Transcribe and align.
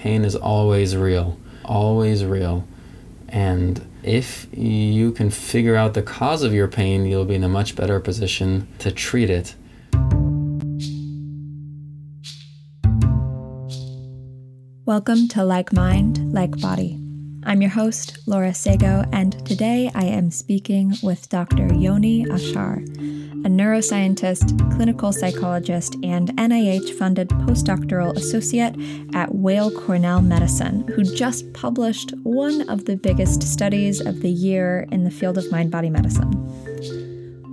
Pain 0.00 0.24
is 0.24 0.34
always 0.34 0.96
real, 0.96 1.38
always 1.62 2.24
real. 2.24 2.66
And 3.28 3.86
if 4.02 4.46
you 4.50 5.12
can 5.12 5.28
figure 5.28 5.76
out 5.76 5.92
the 5.92 6.00
cause 6.00 6.42
of 6.42 6.54
your 6.54 6.68
pain, 6.68 7.04
you'll 7.04 7.26
be 7.26 7.34
in 7.34 7.44
a 7.44 7.50
much 7.50 7.76
better 7.76 8.00
position 8.00 8.66
to 8.78 8.90
treat 8.90 9.28
it. 9.28 9.54
Welcome 14.86 15.28
to 15.28 15.44
Like 15.44 15.70
Mind, 15.74 16.32
Like 16.32 16.58
Body. 16.62 16.98
I'm 17.44 17.60
your 17.60 17.70
host, 17.70 18.20
Laura 18.26 18.52
Seago, 18.52 19.06
and 19.12 19.44
today 19.44 19.90
I 19.94 20.04
am 20.04 20.30
speaking 20.30 20.94
with 21.02 21.28
Dr. 21.28 21.74
Yoni 21.74 22.24
Ashar, 22.24 22.80
a 23.44 23.48
neuroscientist, 23.48 24.58
clinical 24.76 25.12
psychologist, 25.12 25.96
and 26.02 26.28
NIH 26.36 26.98
funded 26.98 27.28
postdoctoral 27.28 28.14
associate 28.16 28.76
at 29.14 29.34
Weill 29.34 29.70
Cornell 29.70 30.20
Medicine, 30.20 30.86
who 30.88 31.04
just 31.04 31.50
published 31.54 32.12
one 32.22 32.68
of 32.68 32.84
the 32.84 32.96
biggest 32.96 33.42
studies 33.42 34.00
of 34.00 34.20
the 34.20 34.30
year 34.30 34.86
in 34.92 35.04
the 35.04 35.10
field 35.10 35.38
of 35.38 35.50
mind 35.50 35.70
body 35.70 35.88
medicine. 35.88 36.30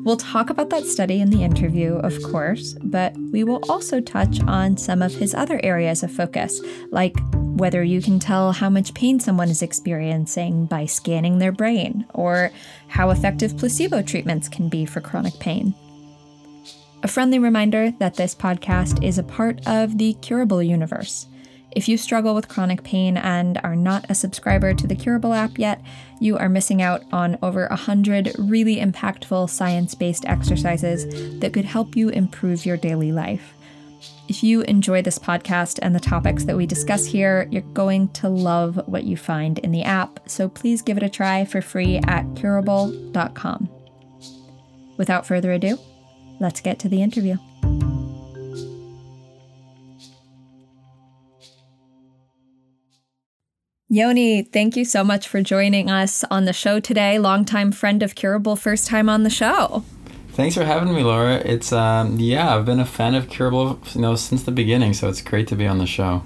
We'll 0.07 0.15
talk 0.15 0.49
about 0.49 0.69
that 0.69 0.85
study 0.85 1.19
in 1.19 1.31
the 1.31 1.43
interview, 1.43 1.95
of 1.95 2.23
course, 2.23 2.75
but 2.81 3.13
we 3.33 3.43
will 3.43 3.61
also 3.69 3.99
touch 3.99 4.39
on 4.43 4.77
some 4.77 5.01
of 5.01 5.13
his 5.13 5.33
other 5.33 5.59
areas 5.63 6.01
of 6.01 6.13
focus, 6.13 6.61
like 6.91 7.17
whether 7.33 7.83
you 7.83 8.01
can 8.01 8.17
tell 8.17 8.53
how 8.53 8.69
much 8.69 8.93
pain 8.93 9.19
someone 9.19 9.49
is 9.49 9.61
experiencing 9.61 10.65
by 10.65 10.85
scanning 10.85 11.39
their 11.39 11.51
brain, 11.51 12.05
or 12.13 12.51
how 12.87 13.09
effective 13.09 13.57
placebo 13.57 14.01
treatments 14.01 14.47
can 14.47 14.69
be 14.69 14.85
for 14.85 15.01
chronic 15.01 15.37
pain. 15.39 15.75
A 17.03 17.09
friendly 17.09 17.37
reminder 17.37 17.91
that 17.99 18.15
this 18.15 18.33
podcast 18.33 19.03
is 19.03 19.17
a 19.17 19.23
part 19.23 19.59
of 19.67 19.97
the 19.97 20.13
Curable 20.21 20.63
universe. 20.63 21.27
If 21.77 21.87
you 21.87 21.95
struggle 21.95 22.33
with 22.33 22.47
chronic 22.47 22.81
pain 22.81 23.17
and 23.17 23.59
are 23.63 23.75
not 23.75 24.09
a 24.09 24.15
subscriber 24.15 24.73
to 24.73 24.87
the 24.87 24.95
Curable 24.95 25.35
app 25.35 25.59
yet, 25.59 25.79
you 26.19 26.35
are 26.35 26.49
missing 26.49 26.81
out 26.81 27.03
on 27.11 27.37
over 27.43 27.67
100 27.67 28.33
really 28.39 28.77
impactful 28.77 29.47
science 29.51 29.93
based 29.93 30.25
exercises 30.25 31.39
that 31.39 31.53
could 31.53 31.65
help 31.65 31.95
you 31.95 32.09
improve 32.09 32.65
your 32.65 32.77
daily 32.77 33.11
life. 33.11 33.53
If 34.27 34.41
you 34.43 34.61
enjoy 34.61 35.03
this 35.03 35.19
podcast 35.19 35.77
and 35.83 35.93
the 35.93 35.99
topics 35.99 36.45
that 36.45 36.57
we 36.57 36.65
discuss 36.65 37.05
here, 37.05 37.47
you're 37.51 37.61
going 37.61 38.07
to 38.13 38.27
love 38.27 38.81
what 38.87 39.03
you 39.03 39.15
find 39.15 39.59
in 39.59 39.71
the 39.71 39.83
app, 39.83 40.27
so 40.27 40.49
please 40.49 40.81
give 40.81 40.97
it 40.97 41.03
a 41.03 41.09
try 41.09 41.45
for 41.45 41.61
free 41.61 41.97
at 42.07 42.25
curable.com. 42.35 43.69
Without 44.97 45.27
further 45.27 45.51
ado, 45.51 45.77
let's 46.39 46.59
get 46.59 46.79
to 46.79 46.89
the 46.89 47.03
interview. 47.03 47.37
Yoni, 53.89 54.41
thank 54.41 54.75
you 54.75 54.83
so 54.83 55.01
much 55.01 55.29
for 55.29 55.41
joining 55.41 55.89
us 55.89 56.25
on 56.29 56.43
the 56.43 56.51
show 56.51 56.77
today. 56.77 57.19
Longtime 57.19 57.71
friend 57.71 58.03
of 58.03 58.15
Curable, 58.15 58.57
first 58.57 58.85
time 58.85 59.07
on 59.07 59.23
the 59.23 59.29
show. 59.29 59.85
Thanks 60.31 60.55
for 60.55 60.65
having 60.65 60.93
me, 60.93 61.03
Laura. 61.03 61.35
It's 61.35 61.71
um, 61.71 62.19
yeah, 62.19 62.53
I've 62.53 62.65
been 62.65 62.81
a 62.81 62.85
fan 62.85 63.15
of 63.15 63.29
Curable, 63.29 63.79
you 63.93 64.01
know, 64.01 64.17
since 64.17 64.43
the 64.43 64.51
beginning, 64.51 64.93
so 64.93 65.07
it's 65.07 65.21
great 65.21 65.47
to 65.47 65.55
be 65.55 65.65
on 65.65 65.77
the 65.77 65.85
show. 65.85 66.23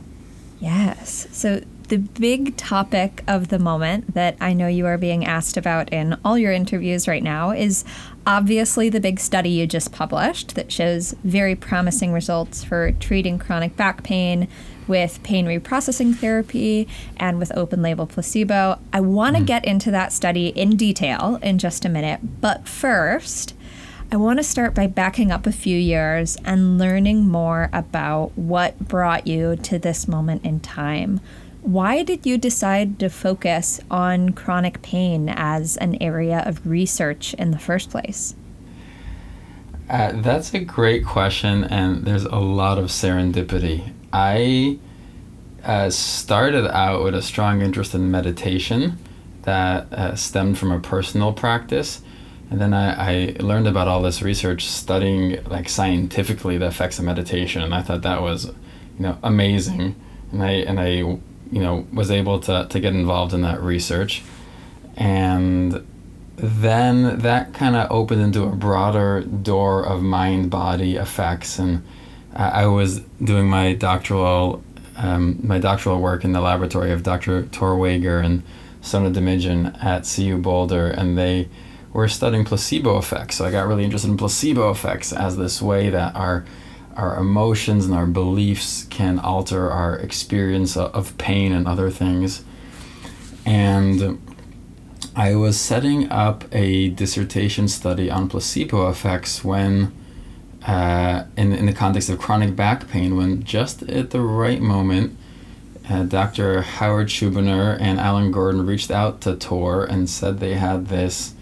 Yes. 0.59 1.27
So 1.31 1.61
the 1.89 1.99
big 1.99 2.57
topic 2.57 3.23
of 3.27 3.49
the 3.49 3.59
moment 3.59 4.15
that 4.15 4.37
I 4.41 4.53
know 4.53 4.67
you 4.67 4.87
are 4.87 4.97
being 4.97 5.23
asked 5.23 5.55
about 5.55 5.93
in 5.93 6.17
all 6.25 6.39
your 6.39 6.53
interviews 6.53 7.07
right 7.07 7.21
now 7.21 7.51
is 7.51 7.85
obviously 8.25 8.89
the 8.89 8.99
big 8.99 9.19
study 9.19 9.49
you 9.49 9.67
just 9.67 9.91
published 9.91 10.55
that 10.55 10.71
shows 10.71 11.13
very 11.23 11.55
promising 11.55 12.11
results 12.11 12.63
for 12.63 12.93
treating 12.93 13.37
chronic 13.37 13.75
back 13.75 14.03
pain 14.03 14.47
with 14.91 15.23
pain 15.23 15.45
reprocessing 15.45 16.13
therapy 16.13 16.85
and 17.15 17.39
with 17.39 17.55
open 17.55 17.81
label 17.81 18.05
placebo. 18.05 18.77
I 18.91 18.99
want 18.99 19.37
to 19.37 19.41
mm. 19.41 19.47
get 19.47 19.63
into 19.63 19.89
that 19.91 20.11
study 20.11 20.49
in 20.49 20.75
detail 20.75 21.39
in 21.41 21.59
just 21.59 21.85
a 21.85 21.89
minute, 21.89 22.19
but 22.41 22.67
first, 22.67 23.55
I 24.11 24.17
want 24.17 24.39
to 24.39 24.43
start 24.43 24.75
by 24.75 24.87
backing 24.87 25.31
up 25.31 25.47
a 25.47 25.53
few 25.53 25.77
years 25.77 26.37
and 26.43 26.77
learning 26.77 27.25
more 27.25 27.69
about 27.71 28.37
what 28.37 28.77
brought 28.77 29.25
you 29.25 29.55
to 29.55 29.79
this 29.79 30.09
moment 30.09 30.43
in 30.43 30.59
time. 30.59 31.21
Why 31.61 32.03
did 32.03 32.25
you 32.25 32.37
decide 32.37 32.99
to 32.99 33.09
focus 33.09 33.79
on 33.89 34.33
chronic 34.33 34.81
pain 34.81 35.29
as 35.29 35.77
an 35.77 35.95
area 36.03 36.43
of 36.45 36.67
research 36.67 37.33
in 37.35 37.51
the 37.51 37.59
first 37.59 37.89
place? 37.89 38.35
Uh, 39.89 40.11
that's 40.15 40.53
a 40.53 40.59
great 40.59 41.05
question, 41.05 41.63
and 41.63 42.03
there's 42.03 42.25
a 42.25 42.39
lot 42.39 42.77
of 42.77 42.87
serendipity. 42.87 43.93
I 44.13 44.79
uh, 45.63 45.89
started 45.89 46.67
out 46.75 47.03
with 47.03 47.15
a 47.15 47.21
strong 47.21 47.61
interest 47.61 47.93
in 47.93 48.09
meditation 48.09 48.97
that 49.43 49.91
uh, 49.93 50.15
stemmed 50.15 50.57
from 50.57 50.71
a 50.71 50.79
personal 50.79 51.33
practice. 51.33 52.01
And 52.49 52.59
then 52.59 52.73
I, 52.73 53.33
I 53.33 53.35
learned 53.39 53.67
about 53.67 53.87
all 53.87 54.01
this 54.01 54.21
research 54.21 54.65
studying 54.65 55.43
like 55.45 55.69
scientifically 55.69 56.57
the 56.57 56.67
effects 56.67 56.99
of 56.99 57.05
meditation 57.05 57.61
and 57.61 57.73
i 57.73 57.81
thought 57.81 58.01
that 58.01 58.21
was 58.21 58.45
you 58.45 58.53
know 58.99 59.17
amazing. 59.23 59.95
And 60.31 60.43
i 60.43 60.51
and 60.51 60.79
i 60.79 60.89
you 60.89 61.19
know 61.51 61.87
was 61.93 62.11
able 62.11 62.39
to, 62.41 62.67
to 62.69 62.79
get 62.79 62.93
involved 62.93 63.33
in 63.33 63.41
that 63.41 63.61
research. 63.61 64.23
And 64.97 65.87
then 66.35 67.19
that 67.19 67.53
kind 67.53 67.75
of 67.75 67.89
opened 67.91 68.21
into 68.21 68.43
a 68.43 68.51
broader 68.55 69.21
door 69.21 69.85
of 69.85 70.01
mind 70.01 70.49
body 70.49 70.95
effects 70.95 71.59
and 71.59 71.83
i 72.33 72.65
was 72.65 72.99
doing 73.23 73.47
my 73.47 73.73
doctoral 73.73 74.63
um, 74.97 75.39
my 75.41 75.57
doctoral 75.57 75.99
work 75.99 76.23
in 76.23 76.31
the 76.31 76.41
laboratory 76.41 76.91
of 76.91 77.03
dr 77.03 77.47
tor 77.47 77.77
wager 77.77 78.19
and 78.19 78.43
sona 78.81 79.11
Dimidjian 79.11 79.83
at 79.83 80.03
cu 80.03 80.37
boulder 80.37 80.87
and 80.87 81.17
they 81.17 81.47
we're 81.93 82.07
studying 82.07 82.45
placebo 82.45 82.97
effects. 82.97 83.37
So 83.37 83.45
I 83.45 83.51
got 83.51 83.67
really 83.67 83.83
interested 83.83 84.09
in 84.09 84.17
placebo 84.17 84.71
effects 84.71 85.11
as 85.11 85.37
this 85.37 85.61
way 85.61 85.89
that 85.89 86.15
our 86.15 86.45
our 86.95 87.17
emotions 87.17 87.85
and 87.85 87.93
our 87.93 88.05
beliefs 88.05 88.85
can 88.89 89.17
alter 89.17 89.71
our 89.71 89.97
experience 89.97 90.75
of 90.75 91.17
pain 91.17 91.53
and 91.53 91.65
other 91.65 91.89
things. 91.89 92.43
And 93.45 94.21
I 95.15 95.35
was 95.35 95.59
setting 95.59 96.09
up 96.09 96.43
a 96.53 96.89
dissertation 96.89 97.69
study 97.69 98.11
on 98.11 98.27
placebo 98.27 98.89
effects 98.89 99.41
when, 99.41 99.93
uh, 100.65 101.25
in, 101.37 101.53
in 101.53 101.65
the 101.65 101.73
context 101.73 102.09
of 102.09 102.19
chronic 102.19 102.55
back 102.55 102.87
pain, 102.87 103.17
when 103.17 103.43
just 103.43 103.83
at 103.83 104.11
the 104.11 104.21
right 104.21 104.61
moment, 104.61 105.17
uh, 105.89 106.03
Dr. 106.03 106.61
Howard 106.61 107.07
Schubiner 107.07 107.77
and 107.79 107.99
Alan 107.99 108.31
Gordon 108.31 108.65
reached 108.65 108.91
out 108.91 109.21
to 109.21 109.35
Tor 109.35 109.83
and 109.83 110.09
said 110.09 110.39
they 110.39 110.53
had 110.53 110.87
this 110.87 111.33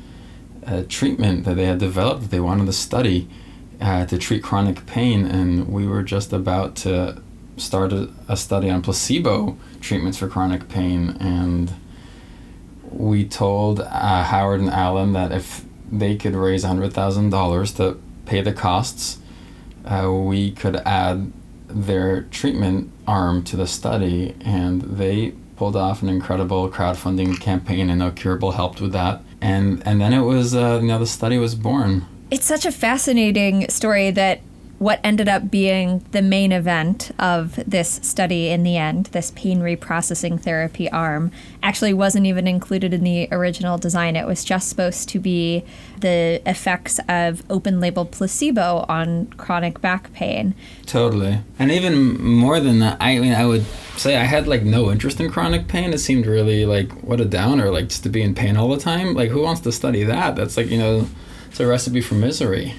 a 0.64 0.84
treatment 0.84 1.46
that 1.46 1.56
they 1.56 1.66
had 1.66 1.80
developed 1.80 2.22
that 2.22 2.32
they 2.32 2.40
wanted 2.40 2.66
to 2.66 2.74
study 2.74 3.28
uh, 3.82 4.06
to 4.06 4.18
treat 4.18 4.44
chronic 4.44 4.86
pain, 4.86 5.26
and 5.26 5.68
we 5.70 5.88
were 5.88 6.04
just 6.04 6.34
about 6.34 6.76
to 6.76 7.22
start 7.58 7.92
a, 7.94 8.10
a 8.28 8.38
study 8.38 8.70
on 8.70 8.82
placebo 8.82 9.58
treatments 9.82 10.18
for 10.18 10.28
chronic 10.28 10.68
pain, 10.70 11.18
and 11.20 11.74
we 12.84 13.26
told 13.26 13.80
uh, 13.80 14.24
Howard 14.24 14.60
and 14.60 14.70
Alan 14.70 15.14
that 15.14 15.32
if 15.32 15.64
they 15.92 16.16
could 16.16 16.36
raise 16.36 16.64
hundred 16.64 16.94
thousand 16.94 17.30
dollars 17.30 17.72
to 17.74 18.00
pay 18.30 18.42
the 18.42 18.54
costs, 18.54 19.20
uh, 19.86 20.12
we 20.12 20.52
could 20.52 20.76
add 20.78 21.32
their 21.68 22.24
treatment 22.24 22.92
arm 23.08 23.44
to 23.44 23.56
the 23.56 23.68
study, 23.68 24.36
and 24.42 24.82
they 24.82 25.32
pulled 25.56 25.76
off 25.76 26.02
an 26.02 26.10
incredible 26.10 26.70
crowdfunding 26.70 27.40
campaign, 27.40 27.90
and 27.90 28.16
Curable 28.16 28.52
helped 28.52 28.82
with 28.82 28.94
that 28.94 29.22
and 29.42 29.82
and 29.86 30.02
then 30.02 30.14
it 30.14 30.22
was 30.22 30.56
uh, 30.56 30.80
you 30.82 30.88
know 30.88 31.00
the 31.00 31.08
study 31.08 31.38
was 31.38 31.56
born. 31.56 32.06
It's 32.32 32.46
such 32.46 32.66
a 32.66 32.72
fascinating 32.72 33.68
story 33.70 34.12
that 34.12 34.42
what 34.80 35.00
ended 35.04 35.28
up 35.28 35.52
being 35.52 36.04
the 36.12 36.22
main 36.22 36.54
event 36.54 37.12
of 37.20 37.60
this 37.68 38.00
study 38.02 38.48
in 38.48 38.64
the 38.64 38.78
end, 38.78 39.08
this 39.08 39.32
pain 39.36 39.60
reprocessing 39.60 40.42
therapy 40.42 40.90
arm, 40.90 41.32
actually 41.62 41.94
wasn't 41.94 42.26
even 42.26 42.48
included 42.48 42.94
in 42.94 43.04
the 43.04 43.28
original 43.30 43.78
design. 43.78 44.16
It 44.16 44.26
was 44.26 44.46
just 44.46 44.70
supposed 44.70 45.10
to 45.10 45.20
be 45.20 45.66
the 46.00 46.42
effects 46.46 46.98
of 47.10 47.44
open 47.50 47.82
label 47.82 48.06
placebo 48.06 48.86
on 48.88 49.28
chronic 49.34 49.82
back 49.82 50.14
pain. 50.14 50.56
Totally. 50.86 51.40
And 51.60 51.72
even 51.72 52.22
more 52.22 52.62
than 52.62 52.80
that, 52.80 52.96
I 53.02 53.20
mean, 53.20 53.34
I 53.34 53.46
would 53.46 53.66
say 53.98 54.16
I 54.16 54.24
had 54.24 54.48
like 54.48 54.64
no 54.64 54.90
interest 54.90 55.20
in 55.20 55.30
chronic 55.30 55.68
pain. 55.68 55.92
It 55.92 55.98
seemed 55.98 56.26
really 56.26 56.66
like 56.66 56.90
what 57.04 57.20
a 57.20 57.26
downer, 57.26 57.70
like 57.70 57.90
just 57.90 58.04
to 58.04 58.10
be 58.10 58.22
in 58.22 58.34
pain 58.34 58.56
all 58.56 58.70
the 58.70 58.80
time. 58.80 59.14
Like, 59.14 59.30
who 59.30 59.42
wants 59.42 59.60
to 59.62 59.74
study 59.74 60.06
that? 60.06 60.38
That's 60.38 60.56
like, 60.56 60.68
you 60.68 60.78
know, 60.78 61.10
it's 61.50 61.60
a 61.60 61.68
recipe 61.68 62.00
for 62.00 62.16
misery. 62.16 62.76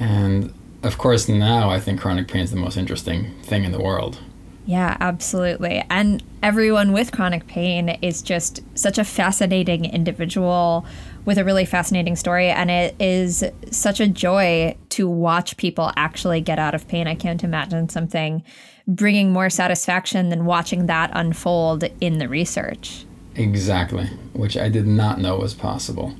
And 0.00 0.52
of 0.84 0.98
course, 0.98 1.28
now 1.28 1.70
I 1.70 1.80
think 1.80 2.00
chronic 2.00 2.28
pain 2.28 2.42
is 2.42 2.50
the 2.50 2.56
most 2.56 2.76
interesting 2.76 3.34
thing 3.42 3.64
in 3.64 3.72
the 3.72 3.80
world. 3.80 4.20
Yeah, 4.66 4.96
absolutely. 5.00 5.84
And 5.90 6.22
everyone 6.42 6.92
with 6.92 7.12
chronic 7.12 7.46
pain 7.46 7.90
is 8.00 8.22
just 8.22 8.62
such 8.74 8.96
a 8.96 9.04
fascinating 9.04 9.84
individual 9.84 10.86
with 11.26 11.38
a 11.38 11.44
really 11.44 11.66
fascinating 11.66 12.16
story. 12.16 12.48
And 12.48 12.70
it 12.70 12.94
is 12.98 13.44
such 13.70 14.00
a 14.00 14.06
joy 14.06 14.76
to 14.90 15.08
watch 15.08 15.56
people 15.56 15.92
actually 15.96 16.40
get 16.40 16.58
out 16.58 16.74
of 16.74 16.88
pain. 16.88 17.06
I 17.06 17.14
can't 17.14 17.44
imagine 17.44 17.88
something 17.88 18.42
bringing 18.86 19.32
more 19.32 19.50
satisfaction 19.50 20.28
than 20.28 20.44
watching 20.44 20.86
that 20.86 21.10
unfold 21.14 21.84
in 22.00 22.18
the 22.18 22.28
research. 22.28 23.04
Exactly, 23.34 24.06
which 24.32 24.56
I 24.56 24.68
did 24.68 24.86
not 24.86 25.20
know 25.20 25.36
was 25.36 25.54
possible 25.54 26.14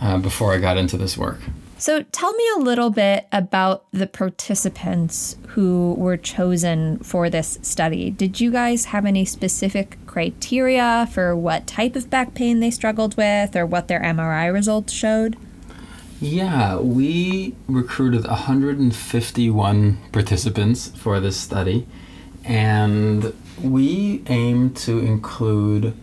uh, 0.00 0.18
before 0.18 0.52
I 0.52 0.58
got 0.58 0.76
into 0.76 0.96
this 0.96 1.16
work. 1.16 1.40
So, 1.80 2.02
tell 2.12 2.34
me 2.34 2.44
a 2.56 2.60
little 2.60 2.90
bit 2.90 3.26
about 3.32 3.86
the 3.90 4.06
participants 4.06 5.38
who 5.48 5.94
were 5.94 6.18
chosen 6.18 6.98
for 6.98 7.30
this 7.30 7.58
study. 7.62 8.10
Did 8.10 8.38
you 8.38 8.52
guys 8.52 8.84
have 8.86 9.06
any 9.06 9.24
specific 9.24 9.96
criteria 10.06 11.08
for 11.10 11.34
what 11.34 11.66
type 11.66 11.96
of 11.96 12.10
back 12.10 12.34
pain 12.34 12.60
they 12.60 12.70
struggled 12.70 13.16
with 13.16 13.56
or 13.56 13.64
what 13.64 13.88
their 13.88 14.00
MRI 14.00 14.52
results 14.52 14.92
showed? 14.92 15.38
Yeah, 16.20 16.76
we 16.76 17.54
recruited 17.66 18.26
151 18.26 19.98
participants 20.12 20.88
for 20.88 21.18
this 21.18 21.40
study, 21.40 21.86
and 22.44 23.32
we 23.58 24.22
aim 24.26 24.74
to 24.74 24.98
include 24.98 25.94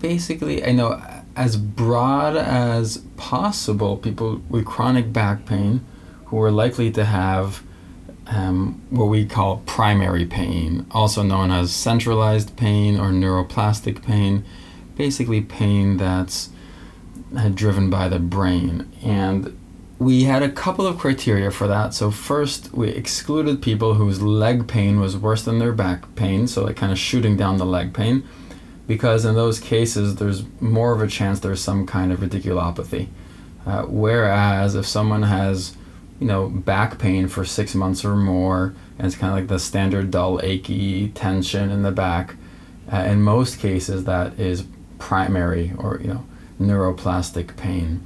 basically, 0.00 0.62
I 0.62 0.72
know 0.72 1.02
as 1.38 1.56
broad 1.56 2.36
as 2.36 2.98
possible 3.16 3.96
people 3.96 4.42
with 4.50 4.66
chronic 4.66 5.12
back 5.12 5.46
pain 5.46 5.84
who 6.26 6.42
are 6.42 6.50
likely 6.50 6.90
to 6.90 7.04
have 7.04 7.62
um, 8.26 8.82
what 8.90 9.06
we 9.06 9.24
call 9.24 9.58
primary 9.64 10.26
pain, 10.26 10.84
also 10.90 11.22
known 11.22 11.52
as 11.52 11.72
centralized 11.72 12.56
pain 12.56 12.98
or 12.98 13.10
neuroplastic 13.10 14.02
pain, 14.02 14.44
basically 14.96 15.40
pain 15.40 15.96
that's 15.96 16.50
uh, 17.36 17.48
driven 17.50 17.88
by 17.88 18.08
the 18.08 18.18
brain. 18.18 18.90
And 19.02 19.56
we 20.00 20.24
had 20.24 20.42
a 20.42 20.50
couple 20.50 20.88
of 20.88 20.98
criteria 20.98 21.52
for 21.52 21.68
that. 21.68 21.94
So, 21.94 22.10
first, 22.10 22.74
we 22.74 22.88
excluded 22.88 23.62
people 23.62 23.94
whose 23.94 24.20
leg 24.20 24.66
pain 24.66 24.98
was 24.98 25.16
worse 25.16 25.44
than 25.44 25.60
their 25.60 25.72
back 25.72 26.16
pain, 26.16 26.48
so 26.48 26.64
like 26.64 26.76
kind 26.76 26.90
of 26.90 26.98
shooting 26.98 27.36
down 27.36 27.58
the 27.58 27.66
leg 27.66 27.94
pain 27.94 28.24
because 28.88 29.24
in 29.24 29.36
those 29.36 29.60
cases 29.60 30.16
there's 30.16 30.42
more 30.60 30.92
of 30.92 31.00
a 31.00 31.06
chance 31.06 31.38
there's 31.38 31.60
some 31.60 31.86
kind 31.86 32.10
of 32.10 32.18
radiculopathy. 32.18 33.06
Uh, 33.64 33.82
whereas 33.82 34.74
if 34.74 34.86
someone 34.86 35.22
has, 35.22 35.76
you 36.18 36.26
know, 36.26 36.48
back 36.48 36.98
pain 36.98 37.28
for 37.28 37.44
six 37.44 37.74
months 37.74 38.04
or 38.04 38.16
more, 38.16 38.74
and 38.98 39.06
it's 39.06 39.14
kind 39.14 39.30
of 39.30 39.38
like 39.38 39.48
the 39.48 39.58
standard 39.58 40.10
dull, 40.10 40.40
achy 40.42 41.08
tension 41.10 41.70
in 41.70 41.82
the 41.82 41.92
back, 41.92 42.34
uh, 42.90 42.96
in 42.96 43.22
most 43.22 43.60
cases 43.60 44.04
that 44.04 44.38
is 44.40 44.64
primary 44.98 45.72
or 45.78 46.00
you 46.00 46.08
know 46.08 46.24
neuroplastic 46.60 47.56
pain. 47.56 48.04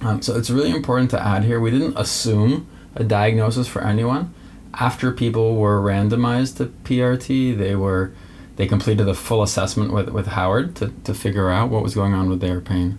Um, 0.00 0.22
so 0.22 0.36
it's 0.36 0.48
really 0.48 0.70
important 0.70 1.10
to 1.10 1.22
add 1.22 1.44
here. 1.44 1.58
We 1.58 1.70
didn't 1.70 1.98
assume 1.98 2.68
a 2.94 3.02
diagnosis 3.02 3.66
for 3.66 3.82
anyone. 3.82 4.32
After 4.74 5.12
people 5.12 5.56
were 5.56 5.80
randomized 5.80 6.56
to 6.58 6.66
PRT, 6.66 7.56
they 7.56 7.74
were 7.74 8.12
they 8.56 8.66
completed 8.66 9.08
a 9.08 9.14
full 9.14 9.42
assessment 9.42 9.92
with, 9.92 10.08
with 10.10 10.28
Howard 10.28 10.76
to, 10.76 10.92
to 11.04 11.14
figure 11.14 11.50
out 11.50 11.70
what 11.70 11.82
was 11.82 11.94
going 11.94 12.14
on 12.14 12.28
with 12.28 12.40
their 12.40 12.60
pain. 12.60 12.98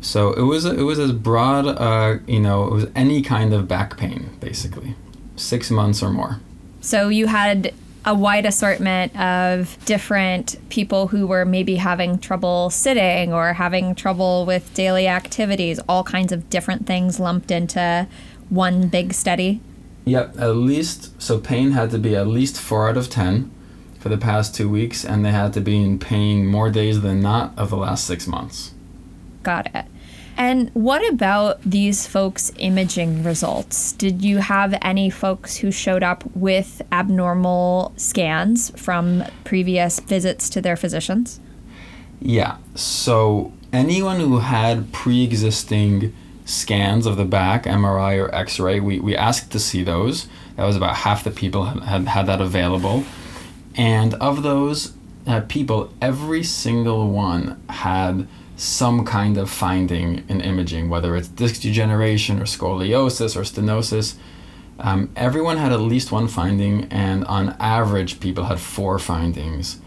So 0.00 0.32
it 0.32 0.42
was 0.42 0.64
it 0.64 0.82
was 0.82 0.98
as 0.98 1.12
broad, 1.12 1.66
uh, 1.66 2.18
you 2.26 2.38
know, 2.38 2.64
it 2.64 2.72
was 2.72 2.86
any 2.94 3.20
kind 3.20 3.52
of 3.52 3.66
back 3.66 3.96
pain 3.96 4.30
basically, 4.40 4.94
six 5.36 5.70
months 5.70 6.02
or 6.02 6.10
more. 6.10 6.40
So 6.80 7.08
you 7.08 7.26
had 7.26 7.74
a 8.04 8.14
wide 8.14 8.46
assortment 8.46 9.18
of 9.18 9.76
different 9.84 10.56
people 10.68 11.08
who 11.08 11.26
were 11.26 11.44
maybe 11.44 11.76
having 11.76 12.18
trouble 12.18 12.70
sitting 12.70 13.32
or 13.32 13.52
having 13.54 13.94
trouble 13.94 14.46
with 14.46 14.72
daily 14.72 15.08
activities, 15.08 15.80
all 15.88 16.04
kinds 16.04 16.32
of 16.32 16.48
different 16.48 16.86
things 16.86 17.18
lumped 17.18 17.50
into 17.50 18.06
one 18.48 18.88
big 18.88 19.12
study. 19.12 19.60
Yep, 20.04 20.38
at 20.38 20.56
least 20.56 21.20
so 21.20 21.38
pain 21.38 21.72
had 21.72 21.90
to 21.90 21.98
be 21.98 22.14
at 22.14 22.28
least 22.28 22.58
four 22.58 22.88
out 22.88 22.96
of 22.96 23.10
ten 23.10 23.50
for 24.08 24.16
the 24.16 24.24
past 24.24 24.54
two 24.54 24.70
weeks, 24.70 25.04
and 25.04 25.22
they 25.22 25.30
had 25.30 25.52
to 25.52 25.60
be 25.60 25.84
in 25.84 25.98
pain 25.98 26.46
more 26.46 26.70
days 26.70 27.02
than 27.02 27.20
not 27.20 27.52
of 27.58 27.68
the 27.68 27.76
last 27.76 28.06
six 28.06 28.26
months. 28.26 28.72
Got 29.42 29.66
it. 29.74 29.84
And 30.34 30.70
what 30.72 31.06
about 31.12 31.60
these 31.62 32.06
folks' 32.06 32.50
imaging 32.56 33.22
results? 33.22 33.92
Did 33.92 34.24
you 34.24 34.38
have 34.38 34.78
any 34.80 35.10
folks 35.10 35.58
who 35.58 35.70
showed 35.70 36.02
up 36.02 36.24
with 36.34 36.80
abnormal 36.90 37.92
scans 37.98 38.70
from 38.80 39.24
previous 39.44 40.00
visits 40.00 40.48
to 40.50 40.62
their 40.62 40.76
physicians? 40.76 41.38
Yeah. 42.18 42.56
So 42.74 43.52
anyone 43.74 44.20
who 44.20 44.38
had 44.38 44.90
pre 44.92 45.22
existing 45.22 46.14
scans 46.46 47.04
of 47.04 47.18
the 47.18 47.26
back, 47.26 47.64
MRI 47.64 48.24
or 48.24 48.34
X 48.34 48.58
ray, 48.58 48.80
we, 48.80 49.00
we 49.00 49.14
asked 49.14 49.52
to 49.52 49.58
see 49.58 49.84
those. 49.84 50.28
That 50.56 50.64
was 50.64 50.76
about 50.76 50.96
half 50.96 51.24
the 51.24 51.30
people 51.30 51.66
had, 51.66 51.82
had, 51.82 52.08
had 52.08 52.26
that 52.26 52.40
available. 52.40 53.04
And 53.76 54.14
of 54.14 54.42
those 54.42 54.94
uh, 55.26 55.42
people, 55.42 55.92
every 56.00 56.42
single 56.42 57.10
one 57.10 57.62
had 57.68 58.26
some 58.56 59.04
kind 59.04 59.38
of 59.38 59.48
finding 59.48 60.24
in 60.28 60.40
imaging, 60.40 60.88
whether 60.88 61.14
it's 61.14 61.28
disc 61.28 61.60
degeneration 61.60 62.40
or 62.40 62.44
scoliosis 62.44 63.36
or 63.36 63.42
stenosis. 63.42 64.16
Um, 64.80 65.10
everyone 65.14 65.56
had 65.58 65.72
at 65.72 65.80
least 65.80 66.10
one 66.10 66.28
finding, 66.28 66.84
and 66.90 67.24
on 67.26 67.56
average, 67.60 68.20
people 68.20 68.44
had 68.44 68.58
four 68.58 68.98
findings. 68.98 69.80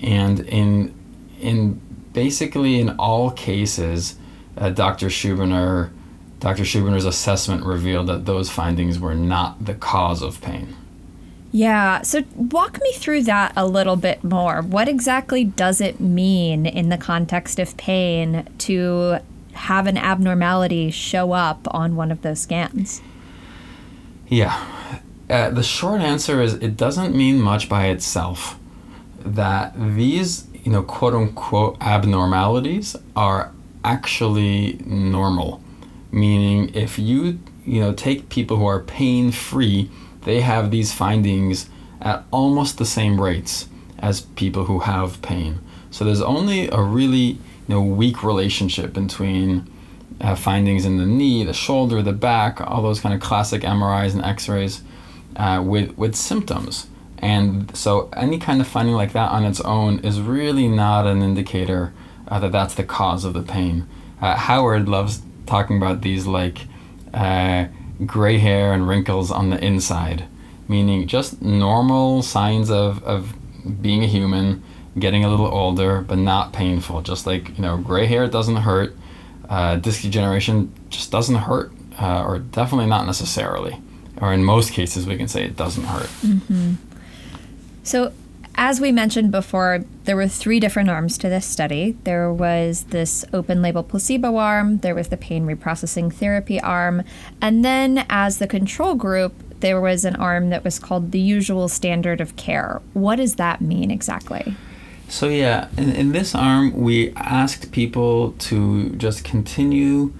And 0.00 0.40
in 0.40 0.94
in 1.40 1.80
basically 2.12 2.80
in 2.80 2.90
all 2.98 3.30
cases, 3.30 4.16
uh, 4.56 4.70
Dr. 4.70 5.08
Schubiner, 5.08 5.90
Dr. 6.40 6.62
Schubiner's 6.62 7.04
assessment 7.04 7.64
revealed 7.64 8.06
that 8.06 8.24
those 8.24 8.50
findings 8.50 8.98
were 8.98 9.14
not 9.14 9.64
the 9.64 9.74
cause 9.74 10.22
of 10.22 10.40
pain. 10.40 10.76
Yeah, 11.52 12.02
so 12.02 12.22
walk 12.34 12.80
me 12.82 12.92
through 12.92 13.22
that 13.22 13.52
a 13.56 13.66
little 13.66 13.96
bit 13.96 14.22
more. 14.22 14.62
What 14.62 14.88
exactly 14.88 15.44
does 15.44 15.80
it 15.80 16.00
mean 16.00 16.66
in 16.66 16.88
the 16.88 16.98
context 16.98 17.58
of 17.58 17.76
pain 17.76 18.46
to 18.58 19.18
have 19.52 19.86
an 19.86 19.96
abnormality 19.96 20.90
show 20.90 21.32
up 21.32 21.66
on 21.72 21.96
one 21.96 22.10
of 22.10 22.22
those 22.22 22.40
scans? 22.40 23.00
Yeah. 24.28 24.66
Uh, 25.30 25.50
the 25.50 25.62
short 25.62 26.00
answer 26.00 26.40
is 26.42 26.54
it 26.54 26.76
doesn't 26.76 27.16
mean 27.16 27.40
much 27.40 27.68
by 27.68 27.86
itself. 27.86 28.58
That 29.20 29.72
these, 29.76 30.46
you 30.62 30.70
know, 30.70 30.82
quote 30.82 31.14
unquote 31.14 31.76
abnormalities 31.80 32.96
are 33.14 33.52
actually 33.84 34.78
normal. 34.84 35.62
Meaning, 36.12 36.74
if 36.74 36.98
you, 36.98 37.38
you 37.64 37.80
know, 37.80 37.92
take 37.92 38.28
people 38.28 38.56
who 38.58 38.66
are 38.66 38.80
pain 38.80 39.32
free 39.32 39.90
they 40.26 40.40
have 40.42 40.70
these 40.70 40.92
findings 40.92 41.70
at 42.02 42.24
almost 42.30 42.76
the 42.76 42.84
same 42.84 43.18
rates 43.20 43.68
as 43.98 44.20
people 44.20 44.64
who 44.64 44.80
have 44.80 45.22
pain. 45.22 45.60
So 45.90 46.04
there's 46.04 46.20
only 46.20 46.68
a 46.68 46.82
really 46.82 47.38
you 47.38 47.38
know 47.68 47.80
weak 47.80 48.22
relationship 48.22 48.92
between 48.92 49.66
uh, 50.20 50.34
findings 50.34 50.84
in 50.84 50.98
the 50.98 51.06
knee, 51.06 51.44
the 51.44 51.54
shoulder, 51.54 52.02
the 52.02 52.12
back, 52.12 52.60
all 52.60 52.82
those 52.82 53.00
kind 53.00 53.14
of 53.14 53.20
classic 53.20 53.62
MRIs 53.62 54.12
and 54.14 54.24
X-rays 54.24 54.82
uh, 55.36 55.62
with 55.64 55.96
with 55.96 56.14
symptoms. 56.16 56.88
And 57.18 57.74
so 57.74 58.10
any 58.14 58.38
kind 58.38 58.60
of 58.60 58.66
finding 58.66 58.94
like 58.94 59.12
that 59.12 59.30
on 59.30 59.44
its 59.44 59.60
own 59.60 60.00
is 60.00 60.20
really 60.20 60.68
not 60.68 61.06
an 61.06 61.22
indicator 61.22 61.94
uh, 62.28 62.40
that 62.40 62.52
that's 62.52 62.74
the 62.74 62.84
cause 62.84 63.24
of 63.24 63.32
the 63.32 63.42
pain. 63.42 63.86
Uh, 64.20 64.34
Howard 64.34 64.88
loves 64.88 65.22
talking 65.46 65.76
about 65.76 66.02
these 66.02 66.26
like 66.26 66.66
uh, 67.14 67.66
gray 68.04 68.38
hair 68.38 68.72
and 68.72 68.86
wrinkles 68.86 69.30
on 69.30 69.50
the 69.50 69.64
inside, 69.64 70.24
meaning 70.68 71.06
just 71.06 71.40
normal 71.40 72.22
signs 72.22 72.70
of, 72.70 73.02
of 73.04 73.34
being 73.80 74.02
a 74.02 74.06
human, 74.06 74.62
getting 74.98 75.24
a 75.24 75.28
little 75.28 75.46
older, 75.46 76.00
but 76.00 76.18
not 76.18 76.52
painful. 76.52 77.02
Just 77.02 77.26
like, 77.26 77.56
you 77.56 77.62
know, 77.62 77.76
gray 77.78 78.06
hair 78.06 78.26
doesn't 78.26 78.56
hurt, 78.56 78.96
uh, 79.48 79.76
disc 79.76 80.02
degeneration 80.02 80.72
just 80.90 81.10
doesn't 81.10 81.36
hurt, 81.36 81.72
uh, 82.00 82.22
or 82.24 82.38
definitely 82.38 82.86
not 82.86 83.06
necessarily. 83.06 83.80
Or 84.20 84.32
in 84.32 84.44
most 84.44 84.72
cases, 84.72 85.06
we 85.06 85.16
can 85.16 85.28
say 85.28 85.44
it 85.44 85.56
doesn't 85.56 85.84
hurt. 85.84 86.08
Mm-hmm. 86.24 86.74
So, 87.82 88.12
as 88.56 88.80
we 88.80 88.90
mentioned 88.90 89.30
before, 89.30 89.84
there 90.04 90.16
were 90.16 90.28
three 90.28 90.58
different 90.58 90.88
arms 90.88 91.18
to 91.18 91.28
this 91.28 91.46
study. 91.46 91.96
There 92.04 92.32
was 92.32 92.84
this 92.84 93.24
open 93.32 93.60
label 93.62 93.82
placebo 93.82 94.36
arm, 94.36 94.78
there 94.78 94.94
was 94.94 95.08
the 95.08 95.16
pain 95.16 95.46
reprocessing 95.46 96.12
therapy 96.12 96.60
arm, 96.60 97.02
and 97.40 97.64
then 97.64 98.06
as 98.08 98.38
the 98.38 98.46
control 98.46 98.94
group, 98.94 99.34
there 99.60 99.80
was 99.80 100.04
an 100.04 100.16
arm 100.16 100.50
that 100.50 100.64
was 100.64 100.78
called 100.78 101.12
the 101.12 101.20
usual 101.20 101.68
standard 101.68 102.20
of 102.20 102.36
care. 102.36 102.80
What 102.92 103.16
does 103.16 103.36
that 103.36 103.60
mean 103.60 103.90
exactly? 103.90 104.54
So, 105.08 105.28
yeah, 105.28 105.68
in, 105.76 105.90
in 105.90 106.12
this 106.12 106.34
arm, 106.34 106.72
we 106.72 107.12
asked 107.14 107.70
people 107.72 108.32
to 108.32 108.90
just 108.96 109.24
continue 109.24 110.12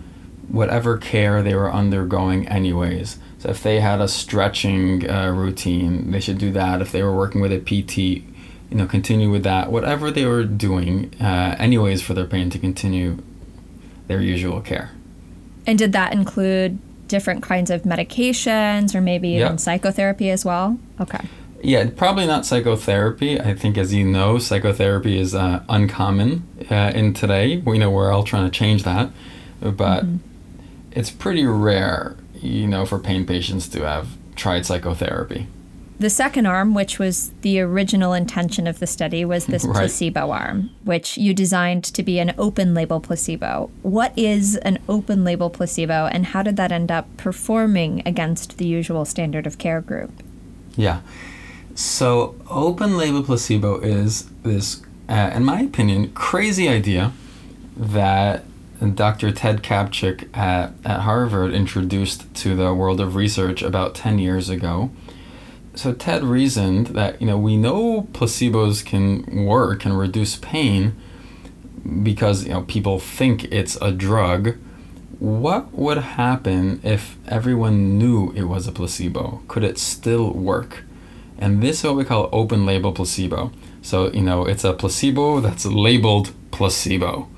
whatever 0.48 0.96
care 0.96 1.42
they 1.42 1.54
were 1.54 1.72
undergoing, 1.72 2.46
anyways. 2.48 3.18
If 3.46 3.62
they 3.62 3.80
had 3.80 4.00
a 4.00 4.08
stretching 4.08 5.08
uh, 5.08 5.30
routine, 5.30 6.10
they 6.10 6.20
should 6.20 6.38
do 6.38 6.52
that. 6.52 6.82
If 6.82 6.92
they 6.92 7.02
were 7.02 7.16
working 7.16 7.40
with 7.40 7.52
a 7.52 7.60
PT, 7.60 7.98
you 7.98 8.76
know, 8.76 8.86
continue 8.86 9.30
with 9.30 9.44
that. 9.44 9.70
Whatever 9.70 10.10
they 10.10 10.26
were 10.26 10.44
doing, 10.44 11.14
uh, 11.20 11.56
anyways, 11.58 12.02
for 12.02 12.14
their 12.14 12.26
pain 12.26 12.50
to 12.50 12.58
continue 12.58 13.22
their 14.08 14.20
usual 14.20 14.60
care. 14.60 14.90
And 15.66 15.78
did 15.78 15.92
that 15.92 16.12
include 16.12 16.78
different 17.08 17.42
kinds 17.42 17.70
of 17.70 17.82
medications 17.82 18.94
or 18.94 19.00
maybe 19.00 19.30
yep. 19.30 19.46
even 19.46 19.58
psychotherapy 19.58 20.30
as 20.30 20.44
well? 20.44 20.78
Okay. 21.00 21.20
Yeah, 21.62 21.88
probably 21.96 22.26
not 22.26 22.46
psychotherapy. 22.46 23.40
I 23.40 23.54
think, 23.54 23.78
as 23.78 23.92
you 23.92 24.04
know, 24.04 24.38
psychotherapy 24.38 25.18
is 25.18 25.34
uh, 25.34 25.64
uncommon 25.68 26.46
uh, 26.70 26.92
in 26.94 27.14
today. 27.14 27.58
We 27.58 27.78
know 27.78 27.90
we're 27.90 28.12
all 28.12 28.22
trying 28.24 28.48
to 28.48 28.56
change 28.56 28.84
that, 28.84 29.10
but 29.60 30.04
mm-hmm. 30.04 30.16
it's 30.92 31.10
pretty 31.10 31.46
rare, 31.46 32.16
you 32.42 32.66
know, 32.66 32.86
for 32.86 32.98
pain 32.98 33.26
patients 33.26 33.68
to 33.68 33.82
have 33.82 34.08
tried 34.36 34.66
psychotherapy. 34.66 35.46
The 35.98 36.10
second 36.10 36.44
arm, 36.44 36.74
which 36.74 36.98
was 36.98 37.30
the 37.40 37.58
original 37.60 38.12
intention 38.12 38.66
of 38.66 38.80
the 38.80 38.86
study, 38.86 39.24
was 39.24 39.46
this 39.46 39.64
right. 39.66 39.76
placebo 39.76 40.30
arm, 40.30 40.70
which 40.84 41.16
you 41.16 41.32
designed 41.32 41.84
to 41.84 42.02
be 42.02 42.18
an 42.18 42.34
open 42.36 42.74
label 42.74 43.00
placebo. 43.00 43.70
What 43.82 44.12
is 44.16 44.56
an 44.56 44.78
open 44.88 45.24
label 45.24 45.48
placebo, 45.48 46.06
and 46.06 46.26
how 46.26 46.42
did 46.42 46.56
that 46.56 46.70
end 46.70 46.92
up 46.92 47.08
performing 47.16 48.02
against 48.04 48.58
the 48.58 48.66
usual 48.66 49.06
standard 49.06 49.46
of 49.46 49.56
care 49.56 49.80
group? 49.80 50.10
Yeah. 50.76 51.00
So, 51.74 52.34
open 52.50 52.98
label 52.98 53.22
placebo 53.22 53.80
is 53.80 54.28
this, 54.42 54.82
uh, 55.08 55.30
in 55.34 55.44
my 55.44 55.60
opinion, 55.62 56.12
crazy 56.12 56.68
idea 56.68 57.12
that 57.76 58.44
Dr. 58.94 59.32
Ted 59.32 59.62
Kaptchuk 59.62 60.36
at, 60.36 60.72
at 60.84 61.00
Harvard 61.00 61.52
introduced 61.52 62.32
to 62.36 62.54
the 62.54 62.74
world 62.74 63.00
of 63.00 63.14
research 63.14 63.62
about 63.62 63.94
10 63.94 64.18
years 64.18 64.48
ago 64.48 64.90
so 65.76 65.92
Ted 65.92 66.24
reasoned 66.24 66.88
that 66.88 67.20
you 67.20 67.26
know 67.26 67.36
we 67.36 67.56
know 67.56 68.08
placebos 68.12 68.84
can 68.84 69.44
work 69.44 69.84
and 69.84 69.96
reduce 69.96 70.36
pain 70.36 70.96
because 72.02 72.44
you 72.44 72.50
know 72.50 72.62
people 72.62 72.98
think 72.98 73.44
it's 73.52 73.76
a 73.82 73.92
drug. 73.92 74.56
What 75.18 75.72
would 75.72 75.98
happen 75.98 76.80
if 76.82 77.16
everyone 77.28 77.98
knew 77.98 78.32
it 78.32 78.44
was 78.44 78.66
a 78.66 78.72
placebo? 78.72 79.42
Could 79.48 79.64
it 79.64 79.78
still 79.78 80.32
work? 80.32 80.84
And 81.38 81.62
this 81.62 81.78
is 81.78 81.84
what 81.84 81.96
we 81.96 82.04
call 82.04 82.30
open 82.32 82.64
label 82.64 82.92
placebo. 82.92 83.52
So, 83.82 84.10
you 84.12 84.22
know, 84.22 84.46
it's 84.46 84.64
a 84.64 84.72
placebo 84.72 85.40
that's 85.40 85.64
labeled 85.64 86.32
placebo. 86.50 87.28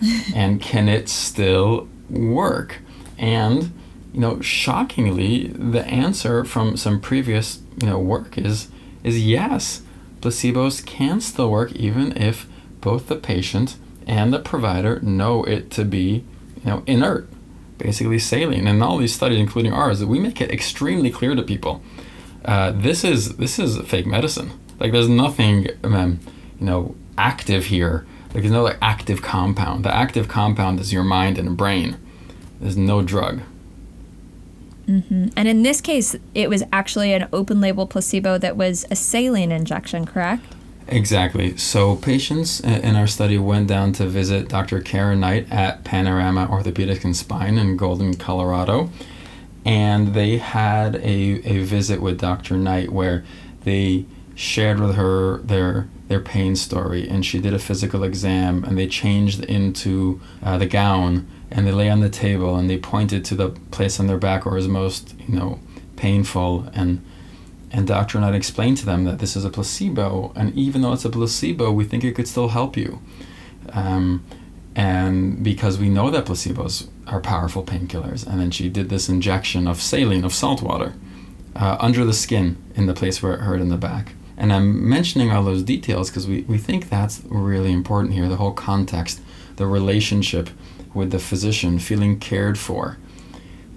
and 0.34 0.60
can 0.60 0.88
it 0.88 1.08
still 1.08 1.88
work? 2.10 2.78
And, 3.18 3.72
you 4.12 4.20
know, 4.20 4.40
shockingly, 4.40 5.48
the 5.48 5.84
answer 5.86 6.44
from 6.44 6.76
some 6.76 7.00
previous 7.00 7.60
you 7.80 7.88
know 7.88 7.98
work 7.98 8.36
is 8.36 8.68
is 9.04 9.24
yes. 9.24 9.82
Placebos 10.20 10.84
can 10.84 11.20
still 11.20 11.50
work 11.50 11.72
even 11.72 12.16
if 12.16 12.48
both 12.80 13.06
the 13.06 13.16
patient 13.16 13.76
and 14.06 14.32
the 14.32 14.40
provider 14.40 15.00
know 15.00 15.44
it 15.44 15.70
to 15.72 15.84
be 15.84 16.24
you 16.56 16.64
know 16.64 16.82
inert 16.86 17.28
basically 17.78 18.18
saline. 18.18 18.66
And 18.66 18.82
all 18.82 18.98
these 18.98 19.14
studies 19.14 19.38
including 19.38 19.72
ours 19.72 20.04
we 20.04 20.18
make 20.18 20.40
it 20.40 20.50
extremely 20.50 21.10
clear 21.10 21.34
to 21.34 21.42
people 21.42 21.82
uh, 22.44 22.72
this 22.72 23.04
is 23.04 23.36
this 23.36 23.58
is 23.58 23.78
fake 23.88 24.06
medicine. 24.06 24.50
Like 24.80 24.92
there's 24.92 25.08
nothing 25.08 25.68
um, 25.84 26.20
you 26.58 26.66
know 26.66 26.96
active 27.16 27.66
here 27.66 28.06
like 28.38 28.44
there's 28.44 28.52
no 28.52 28.62
like 28.62 28.78
active 28.80 29.20
compound 29.20 29.84
the 29.84 29.94
active 29.94 30.28
compound 30.28 30.78
is 30.78 30.92
your 30.92 31.02
mind 31.02 31.38
and 31.38 31.56
brain 31.56 31.96
there's 32.60 32.76
no 32.76 33.02
drug 33.02 33.40
Mm-hmm. 34.88 35.28
And 35.36 35.46
in 35.46 35.64
this 35.64 35.82
case, 35.82 36.16
it 36.34 36.48
was 36.48 36.62
actually 36.72 37.12
an 37.12 37.28
open 37.30 37.60
label 37.60 37.86
placebo 37.86 38.38
that 38.38 38.56
was 38.56 38.86
a 38.90 38.96
saline 38.96 39.52
injection, 39.52 40.06
correct? 40.06 40.54
Exactly. 40.86 41.58
So 41.58 41.96
patients 41.96 42.60
in 42.60 42.96
our 42.96 43.06
study 43.06 43.36
went 43.36 43.68
down 43.68 43.92
to 43.94 44.06
visit 44.06 44.48
Dr. 44.48 44.80
Karen 44.80 45.20
Knight 45.20 45.46
at 45.52 45.84
Panorama 45.84 46.48
Orthopedic 46.50 47.04
and 47.04 47.14
Spine 47.14 47.58
in 47.58 47.76
Golden, 47.76 48.14
Colorado. 48.14 48.88
And 49.66 50.14
they 50.14 50.38
had 50.38 50.96
a, 50.96 51.42
a 51.44 51.62
visit 51.62 52.00
with 52.00 52.18
Dr. 52.18 52.56
Knight 52.56 52.90
where 52.90 53.26
they 53.64 54.06
shared 54.34 54.80
with 54.80 54.94
her 54.94 55.38
their 55.38 55.88
their 56.08 56.20
pain 56.20 56.56
story 56.56 57.08
and 57.08 57.24
she 57.24 57.38
did 57.38 57.54
a 57.54 57.58
physical 57.58 58.02
exam 58.02 58.64
and 58.64 58.76
they 58.76 58.86
changed 58.86 59.44
into 59.44 60.20
uh, 60.42 60.56
the 60.58 60.66
gown 60.66 61.28
and 61.50 61.66
they 61.66 61.72
lay 61.72 61.88
on 61.88 62.00
the 62.00 62.08
table 62.08 62.56
and 62.56 62.68
they 62.68 62.78
pointed 62.78 63.24
to 63.26 63.34
the 63.34 63.50
place 63.70 64.00
on 64.00 64.06
their 64.06 64.18
back 64.18 64.44
where 64.44 64.54
it 64.54 64.58
was 64.58 64.68
most 64.68 65.14
you 65.26 65.38
know 65.38 65.60
painful 65.96 66.66
and 66.74 67.04
and 67.70 67.86
Dr. 67.86 68.18
Knight 68.18 68.34
explained 68.34 68.78
to 68.78 68.86
them 68.86 69.04
that 69.04 69.18
this 69.18 69.36
is 69.36 69.44
a 69.44 69.50
placebo 69.50 70.32
and 70.34 70.54
even 70.54 70.80
though 70.80 70.94
it's 70.94 71.04
a 71.04 71.10
placebo 71.10 71.70
we 71.70 71.84
think 71.84 72.02
it 72.02 72.14
could 72.14 72.28
still 72.28 72.48
help 72.48 72.76
you 72.76 73.00
um, 73.72 74.24
and 74.74 75.44
because 75.44 75.78
we 75.78 75.90
know 75.90 76.10
that 76.10 76.24
placebos 76.24 76.88
are 77.06 77.20
powerful 77.20 77.62
painkillers 77.62 78.26
and 78.26 78.40
then 78.40 78.50
she 78.50 78.70
did 78.70 78.88
this 78.88 79.10
injection 79.10 79.68
of 79.68 79.82
saline 79.82 80.24
of 80.24 80.32
salt 80.32 80.62
water 80.62 80.94
uh, 81.54 81.76
under 81.80 82.06
the 82.06 82.14
skin 82.14 82.56
in 82.74 82.86
the 82.86 82.94
place 82.94 83.22
where 83.22 83.34
it 83.34 83.40
hurt 83.40 83.60
in 83.60 83.68
the 83.68 83.76
back 83.76 84.14
and 84.38 84.52
i'm 84.52 84.88
mentioning 84.88 85.30
all 85.30 85.44
those 85.44 85.62
details 85.62 86.08
because 86.08 86.26
we, 86.26 86.42
we 86.42 86.56
think 86.56 86.88
that's 86.88 87.20
really 87.26 87.72
important 87.72 88.14
here 88.14 88.28
the 88.28 88.36
whole 88.36 88.52
context 88.52 89.20
the 89.58 89.66
relationship 89.66 90.48
with 90.94 91.10
the 91.10 91.18
physician, 91.18 91.78
feeling 91.78 92.18
cared 92.18 92.58
for. 92.58 92.96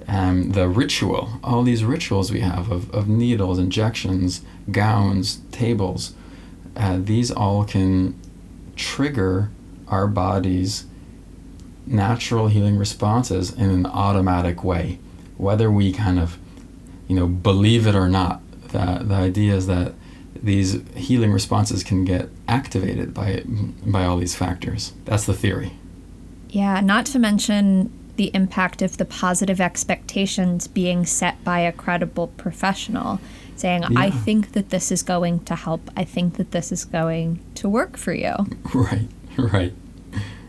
Um, 0.08 0.52
the 0.52 0.68
ritual, 0.68 1.40
all 1.44 1.64
these 1.64 1.84
rituals 1.84 2.32
we 2.32 2.42
have 2.42 2.72
of, 2.72 2.90
of 2.94 3.08
needles, 3.08 3.60
injections, 3.60 4.42
gowns, 4.72 5.42
tables, 5.52 6.14
uh, 6.76 6.98
these 7.00 7.32
all 7.32 7.64
can 7.64 8.20
trigger 8.76 9.52
our 9.88 10.08
body's 10.08 10.86
natural 11.86 12.48
healing 12.48 12.78
responses 12.78 13.52
in 13.52 13.70
an 13.70 13.86
automatic 13.86 14.64
way, 14.64 15.00
whether 15.38 15.72
we 15.72 15.92
kind 15.92 16.20
of, 16.20 16.38
you 17.08 17.16
know, 17.16 17.28
believe 17.28 17.88
it 17.88 17.96
or 17.96 18.10
not. 18.10 18.42
The, 18.70 19.02
the 19.04 19.16
idea 19.16 19.56
is 19.56 19.68
that 19.68 19.94
these 20.42 20.82
healing 20.96 21.32
responses 21.32 21.84
can 21.84 22.06
get 22.06 22.30
activated 22.48 23.14
by 23.14 23.44
by 23.86 24.06
all 24.06 24.18
these 24.18 24.36
factors. 24.36 24.94
That's 25.06 25.26
the 25.26 25.34
theory. 25.34 25.74
Yeah, 26.50 26.82
not 26.82 27.06
to 27.08 27.20
mention 27.20 27.92
the 28.18 28.32
impact 28.34 28.82
of 28.82 28.98
the 28.98 29.06
positive 29.06 29.62
expectations 29.62 30.68
being 30.68 31.06
set 31.06 31.42
by 31.44 31.60
a 31.60 31.72
credible 31.72 32.28
professional 32.28 33.20
saying, 33.56 33.84
yeah. 33.84 33.90
I 33.96 34.10
think 34.10 34.52
that 34.54 34.70
this 34.70 34.92
is 34.92 35.04
going 35.04 35.42
to 35.46 35.56
help. 35.56 35.90
I 35.96 36.04
think 36.04 36.36
that 36.38 36.52
this 36.52 36.72
is 36.72 36.84
going 36.84 37.40
to 37.56 37.70
work 37.70 37.98
for 37.98 38.14
you. 38.14 38.34
Right, 38.74 39.08
right. 39.38 39.74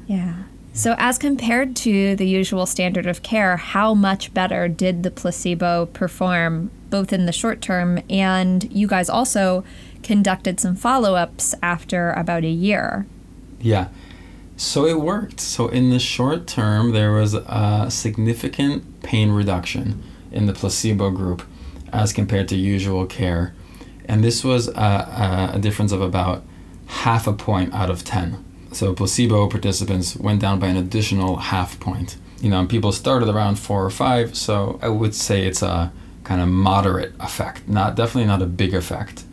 Yeah. 0.06 0.34
So, 0.74 0.94
as 0.96 1.18
compared 1.18 1.76
to 1.76 2.16
the 2.16 2.26
usual 2.26 2.66
standard 2.66 3.06
of 3.06 3.22
care, 3.22 3.56
how 3.56 3.94
much 3.94 4.32
better 4.32 4.68
did 4.68 5.02
the 5.02 5.10
placebo 5.10 5.86
perform, 5.86 6.70
both 6.92 7.12
in 7.12 7.26
the 7.26 7.32
short 7.32 7.62
term 7.62 7.98
and 8.10 8.70
you 8.70 8.86
guys 8.86 9.08
also 9.08 9.64
conducted 10.02 10.60
some 10.60 10.76
follow 10.76 11.14
ups 11.16 11.54
after 11.62 12.12
about 12.12 12.44
a 12.44 12.50
year? 12.50 13.06
Yeah. 13.60 13.88
So 14.56 14.86
it 14.86 15.00
worked. 15.00 15.40
So 15.40 15.68
in 15.68 15.90
the 15.90 15.98
short 15.98 16.46
term, 16.46 16.92
there 16.92 17.12
was 17.12 17.34
a 17.34 17.86
significant 17.90 19.02
pain 19.02 19.30
reduction 19.30 20.02
in 20.30 20.46
the 20.46 20.52
placebo 20.52 21.10
group 21.10 21.42
as 21.92 22.12
compared 22.12 22.48
to 22.48 22.56
usual 22.56 23.06
care. 23.06 23.54
And 24.04 24.22
this 24.22 24.44
was 24.44 24.68
a, 24.68 25.52
a, 25.54 25.58
difference 25.58 25.92
of 25.92 26.02
about 26.02 26.44
half 26.86 27.26
a 27.26 27.32
point 27.32 27.72
out 27.72 27.88
of 27.88 28.04
10. 28.04 28.44
So 28.72 28.92
placebo 28.94 29.48
participants 29.48 30.16
went 30.16 30.40
down 30.40 30.58
by 30.58 30.68
an 30.68 30.76
additional 30.76 31.36
half 31.36 31.80
point. 31.80 32.16
You 32.40 32.50
know, 32.50 32.66
people 32.66 32.92
started 32.92 33.28
around 33.28 33.58
four 33.58 33.84
or 33.84 33.90
five, 33.90 34.36
so 34.36 34.78
I 34.82 34.88
would 34.88 35.14
say 35.14 35.46
it's 35.46 35.62
a 35.62 35.92
kind 36.24 36.40
of 36.40 36.48
moderate 36.48 37.14
effect. 37.20 37.68
Not 37.68 37.96
definitely 37.96 38.26
not 38.26 38.42
a 38.42 38.46
big 38.46 38.74
effect, 38.74 39.24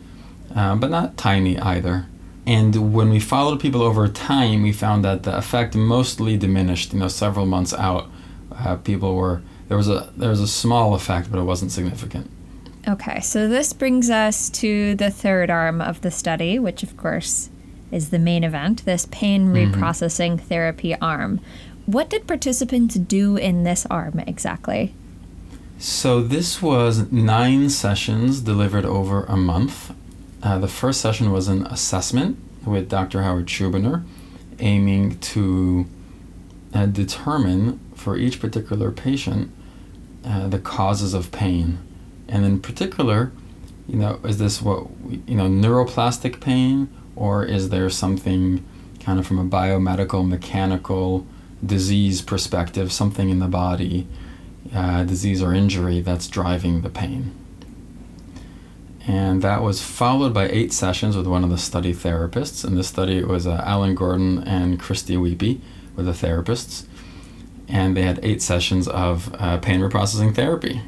uh, 0.54 0.74
but 0.76 0.90
not 0.90 1.16
tiny 1.16 1.58
either. 1.58 2.06
And 2.46 2.92
when 2.94 3.10
we 3.10 3.20
followed 3.20 3.60
people 3.60 3.82
over 3.82 4.08
time, 4.08 4.62
we 4.62 4.72
found 4.72 5.04
that 5.04 5.22
the 5.22 5.36
effect 5.36 5.74
mostly 5.74 6.36
diminished. 6.36 6.92
You 6.92 7.00
know, 7.00 7.08
several 7.08 7.46
months 7.46 7.72
out, 7.74 8.10
uh, 8.52 8.76
people 8.76 9.14
were 9.14 9.42
there 9.68 9.76
was 9.76 9.88
a 9.88 10.12
there 10.16 10.30
was 10.30 10.40
a 10.40 10.48
small 10.48 10.94
effect, 10.94 11.30
but 11.30 11.38
it 11.38 11.44
wasn't 11.44 11.70
significant. 11.70 12.30
Okay, 12.88 13.20
so 13.20 13.46
this 13.46 13.72
brings 13.72 14.08
us 14.08 14.48
to 14.50 14.94
the 14.94 15.10
third 15.10 15.50
arm 15.50 15.80
of 15.80 16.00
the 16.00 16.10
study, 16.10 16.58
which 16.58 16.82
of 16.82 16.96
course 16.96 17.50
is 17.92 18.10
the 18.10 18.18
main 18.18 18.42
event. 18.42 18.84
This 18.84 19.06
pain 19.10 19.48
mm-hmm. 19.48 19.74
reprocessing 19.74 20.36
mm-hmm. 20.36 20.46
therapy 20.46 20.96
arm. 20.96 21.40
What 21.86 22.08
did 22.08 22.26
participants 22.26 22.94
do 22.94 23.36
in 23.36 23.64
this 23.64 23.86
arm 23.86 24.20
exactly? 24.20 24.94
So 25.80 26.22
this 26.22 26.60
was 26.60 27.10
nine 27.10 27.70
sessions 27.70 28.42
delivered 28.42 28.84
over 28.84 29.24
a 29.24 29.36
month 29.36 29.92
uh, 30.42 30.58
the 30.58 30.68
first 30.68 31.00
session 31.00 31.32
was 31.32 31.48
an 31.48 31.66
assessment 31.66 32.38
with 32.64 32.88
Dr. 32.88 33.22
Howard 33.22 33.46
Schubiner, 33.46 34.04
aiming 34.58 35.18
to 35.18 35.86
uh, 36.72 36.86
determine 36.86 37.78
for 37.94 38.16
each 38.16 38.40
particular 38.40 38.90
patient 38.90 39.50
uh, 40.24 40.48
the 40.48 40.58
causes 40.58 41.12
of 41.12 41.30
pain. 41.30 41.78
And 42.28 42.44
in 42.44 42.60
particular, 42.60 43.32
you 43.86 43.96
know, 43.96 44.20
is 44.24 44.38
this 44.38 44.62
what, 44.62 44.86
you 45.26 45.34
know, 45.34 45.46
neuroplastic 45.46 46.40
pain, 46.40 46.88
or 47.16 47.44
is 47.44 47.68
there 47.68 47.90
something 47.90 48.64
kind 49.00 49.18
of 49.18 49.26
from 49.26 49.38
a 49.38 49.44
biomedical, 49.44 50.26
mechanical 50.26 51.26
disease 51.64 52.22
perspective, 52.22 52.92
something 52.92 53.28
in 53.28 53.40
the 53.40 53.48
body, 53.48 54.06
uh, 54.74 55.04
disease 55.04 55.42
or 55.42 55.54
injury 55.54 56.00
that's 56.00 56.28
driving 56.28 56.82
the 56.82 56.90
pain? 56.90 57.34
And 59.06 59.42
that 59.42 59.62
was 59.62 59.82
followed 59.82 60.34
by 60.34 60.48
eight 60.48 60.72
sessions 60.72 61.16
with 61.16 61.26
one 61.26 61.42
of 61.42 61.50
the 61.50 61.58
study 61.58 61.94
therapists. 61.94 62.64
In 62.64 62.74
this 62.74 62.88
study, 62.88 63.18
it 63.18 63.26
was 63.26 63.46
uh, 63.46 63.62
Alan 63.64 63.94
Gordon 63.94 64.42
and 64.44 64.78
Christie 64.78 65.16
Uipi 65.16 65.60
were 65.96 66.02
the 66.02 66.12
therapists. 66.12 66.84
And 67.66 67.96
they 67.96 68.02
had 68.02 68.20
eight 68.22 68.42
sessions 68.42 68.88
of 68.88 69.34
uh, 69.38 69.58
pain 69.58 69.80
reprocessing 69.80 70.34
therapy. 70.34 70.82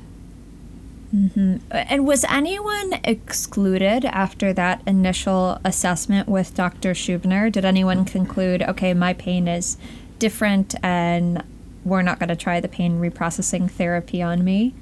Mm-hmm. 1.14 1.56
And 1.70 2.06
was 2.06 2.24
anyone 2.24 2.94
excluded 3.04 4.04
after 4.06 4.52
that 4.54 4.82
initial 4.86 5.60
assessment 5.64 6.28
with 6.28 6.54
Dr. 6.54 6.92
Schubiner? 6.92 7.52
Did 7.52 7.64
anyone 7.64 8.04
conclude, 8.04 8.62
okay, 8.62 8.94
my 8.94 9.12
pain 9.12 9.46
is 9.46 9.76
different 10.18 10.74
and 10.82 11.42
we're 11.84 12.02
not 12.02 12.18
going 12.18 12.28
to 12.28 12.36
try 12.36 12.60
the 12.60 12.68
pain 12.68 13.00
reprocessing 13.00 13.70
therapy 13.70 14.22
on 14.22 14.44
me? 14.44 14.74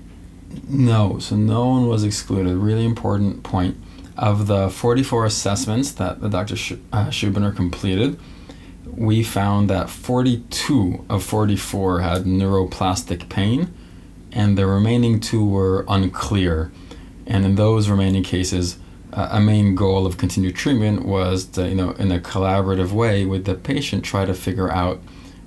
No, 0.69 1.19
so 1.19 1.37
no 1.37 1.67
one 1.69 1.87
was 1.87 2.05
excluded. 2.05 2.57
Really 2.57 2.85
important 2.85 3.43
point. 3.43 3.77
Of 4.17 4.49
the 4.49 4.69
44 4.69 5.25
assessments 5.25 5.93
that 5.93 6.21
the 6.21 6.29
Dr. 6.29 6.57
Sh- 6.57 6.73
uh, 6.93 7.07
Schubiner 7.07 7.55
completed, 7.55 8.19
we 8.85 9.23
found 9.23 9.71
that 9.71 9.89
42 9.89 11.05
of 11.09 11.23
44 11.23 12.01
had 12.01 12.25
neuroplastic 12.25 13.29
pain 13.29 13.73
and 14.33 14.57
the 14.57 14.67
remaining 14.67 15.21
two 15.21 15.45
were 15.45 15.85
unclear. 15.89 16.73
And 17.27 17.45
in 17.45 17.55
those 17.55 17.89
remaining 17.89 18.23
cases, 18.23 18.79
uh, 19.13 19.29
a 19.33 19.41
main 19.41 19.75
goal 19.75 20.07
of 20.07 20.19
continued 20.19 20.57
treatment 20.57 21.05
was 21.05 21.45
to, 21.47 21.69
you 21.69 21.75
know, 21.75 21.93
in 21.93 22.13
a 22.13 22.19
collaborative 22.19 22.93
way 22.93 23.25
with 23.25 23.45
the 23.45 23.55
patient, 23.55 24.05
try 24.05 24.25
to 24.25 24.35
figure 24.35 24.71
out 24.71 25.01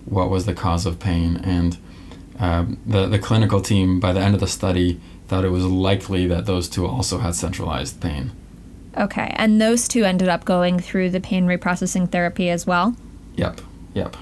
what 0.05 0.29
was 0.29 0.45
the 0.45 0.53
cause 0.53 0.85
of 0.85 0.99
pain. 0.99 1.37
And 1.43 1.77
um, 2.39 2.77
the, 2.85 3.07
the 3.07 3.19
clinical 3.19 3.61
team, 3.61 3.99
by 3.99 4.13
the 4.13 4.19
end 4.19 4.33
of 4.33 4.39
the 4.39 4.47
study, 4.47 4.99
thought 5.27 5.45
it 5.45 5.49
was 5.49 5.65
likely 5.65 6.27
that 6.27 6.45
those 6.45 6.67
two 6.67 6.85
also 6.85 7.19
had 7.19 7.35
centralized 7.35 8.01
pain. 8.01 8.31
Okay, 8.97 9.33
and 9.37 9.59
those 9.59 9.87
two 9.87 10.03
ended 10.03 10.27
up 10.27 10.45
going 10.45 10.79
through 10.79 11.09
the 11.09 11.19
pain 11.19 11.47
reprocessing 11.47 12.11
therapy 12.11 12.49
as 12.49 12.67
well? 12.67 12.95
Yep, 13.35 13.61
yep. 13.93 14.15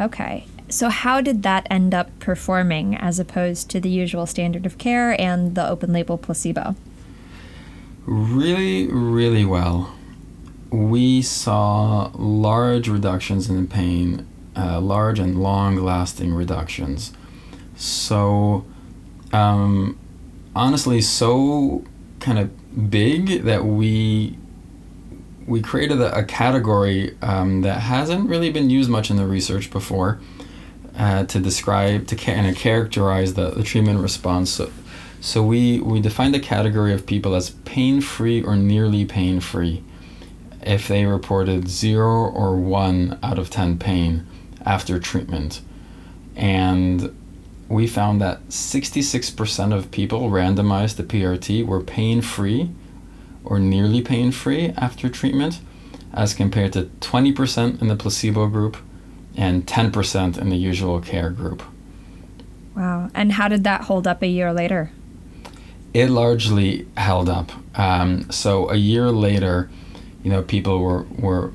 Okay. 0.00 0.46
So, 0.70 0.88
how 0.88 1.20
did 1.20 1.42
that 1.42 1.66
end 1.68 1.92
up 1.92 2.16
performing 2.20 2.94
as 2.94 3.18
opposed 3.18 3.68
to 3.70 3.80
the 3.80 3.90
usual 3.90 4.24
standard 4.24 4.64
of 4.64 4.78
care 4.78 5.20
and 5.20 5.54
the 5.54 5.68
open 5.68 5.92
label 5.92 6.16
placebo? 6.16 6.76
Really, 8.06 8.86
really 8.86 9.44
well. 9.44 9.94
We 10.70 11.20
saw 11.20 12.12
large 12.14 12.88
reductions 12.88 13.50
in 13.50 13.66
pain, 13.66 14.26
uh, 14.56 14.80
large 14.80 15.18
and 15.18 15.42
long 15.42 15.76
lasting 15.76 16.34
reductions. 16.34 17.12
So, 17.76 18.64
um, 19.32 19.98
honestly, 20.54 21.00
so 21.00 21.84
kind 22.18 22.38
of 22.38 22.90
big 22.90 23.42
that 23.44 23.64
we 23.64 24.36
we 25.46 25.60
created 25.60 26.00
a, 26.00 26.18
a 26.18 26.24
category 26.24 27.16
um, 27.22 27.62
that 27.62 27.80
hasn't 27.80 28.28
really 28.28 28.50
been 28.50 28.70
used 28.70 28.88
much 28.90 29.10
in 29.10 29.16
the 29.16 29.26
research 29.26 29.70
before 29.70 30.20
uh, 30.96 31.24
to 31.24 31.40
describe 31.40 32.06
to 32.06 32.16
kind 32.16 32.46
of 32.46 32.54
characterize 32.54 33.34
the, 33.34 33.50
the 33.50 33.62
treatment 33.62 34.00
response. 34.00 34.50
So, 34.50 34.70
so 35.20 35.42
we 35.42 35.80
we 35.80 36.00
defined 36.00 36.34
the 36.34 36.40
category 36.40 36.92
of 36.92 37.06
people 37.06 37.34
as 37.34 37.50
pain 37.50 38.00
free 38.00 38.42
or 38.42 38.56
nearly 38.56 39.04
pain 39.04 39.40
free 39.40 39.82
if 40.62 40.86
they 40.88 41.06
reported 41.06 41.68
zero 41.68 42.30
or 42.30 42.56
one 42.56 43.18
out 43.22 43.38
of 43.38 43.50
ten 43.50 43.78
pain 43.78 44.26
after 44.64 44.98
treatment, 44.98 45.60
and 46.36 47.14
we 47.68 47.86
found 47.86 48.20
that 48.20 48.48
66% 48.48 49.72
of 49.72 49.90
people 49.92 50.30
randomized 50.30 50.96
to 50.96 51.04
PRT 51.04 51.64
were 51.64 51.80
pain 51.80 52.20
free 52.20 52.70
or 53.44 53.58
nearly 53.58 54.02
pain 54.02 54.32
free 54.32 54.72
after 54.76 55.08
treatment, 55.08 55.60
as 56.12 56.34
compared 56.34 56.72
to 56.72 56.90
20% 57.00 57.80
in 57.80 57.88
the 57.88 57.96
placebo 57.96 58.48
group 58.48 58.76
and 59.36 59.66
10% 59.66 60.36
in 60.36 60.48
the 60.48 60.56
usual 60.56 61.00
care 61.00 61.30
group. 61.30 61.62
Wow. 62.74 63.10
And 63.14 63.32
how 63.32 63.48
did 63.48 63.64
that 63.64 63.82
hold 63.82 64.06
up 64.06 64.22
a 64.22 64.26
year 64.26 64.52
later? 64.52 64.90
It 65.94 66.08
largely 66.10 66.86
held 66.96 67.28
up. 67.28 67.52
Um, 67.76 68.30
so 68.30 68.68
a 68.70 68.76
year 68.76 69.10
later, 69.10 69.70
you 70.22 70.30
know, 70.30 70.42
people 70.42 70.80
were, 70.80 71.02
were, 71.02 71.52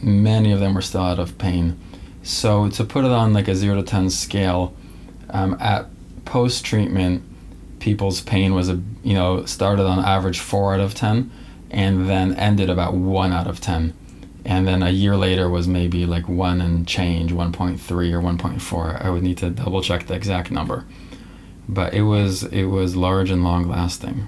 many 0.00 0.52
of 0.52 0.60
them 0.60 0.74
were 0.74 0.82
still 0.82 1.02
out 1.02 1.18
of 1.18 1.38
pain. 1.38 1.78
So 2.26 2.68
to 2.70 2.84
put 2.84 3.04
it 3.04 3.12
on 3.12 3.32
like 3.32 3.46
a 3.46 3.54
0 3.54 3.76
to 3.76 3.82
10 3.82 4.10
scale, 4.10 4.74
um, 5.30 5.56
at 5.60 5.86
post 6.24 6.64
treatment, 6.64 7.22
people's 7.78 8.20
pain 8.20 8.52
was 8.52 8.68
a 8.68 8.82
you 9.04 9.14
know 9.14 9.44
started 9.44 9.86
on 9.86 10.00
average 10.00 10.40
four 10.40 10.74
out 10.74 10.80
of 10.80 10.94
ten, 10.94 11.30
and 11.70 12.08
then 12.08 12.34
ended 12.34 12.68
about 12.68 12.94
one 12.94 13.32
out 13.32 13.46
of 13.46 13.60
ten, 13.60 13.94
and 14.44 14.66
then 14.66 14.82
a 14.82 14.90
year 14.90 15.16
later 15.16 15.48
was 15.48 15.66
maybe 15.68 16.04
like 16.04 16.28
one 16.28 16.60
and 16.60 16.86
change, 16.86 17.32
one 17.32 17.52
point 17.52 17.80
three 17.80 18.12
or 18.12 18.20
one 18.20 18.38
point 18.38 18.60
four. 18.60 18.98
I 19.00 19.10
would 19.10 19.22
need 19.22 19.38
to 19.38 19.50
double 19.50 19.82
check 19.82 20.06
the 20.06 20.14
exact 20.14 20.50
number, 20.50 20.84
but 21.68 21.94
it 21.94 22.02
was 22.02 22.42
it 22.44 22.64
was 22.64 22.96
large 22.96 23.30
and 23.30 23.44
long 23.44 23.68
lasting. 23.68 24.26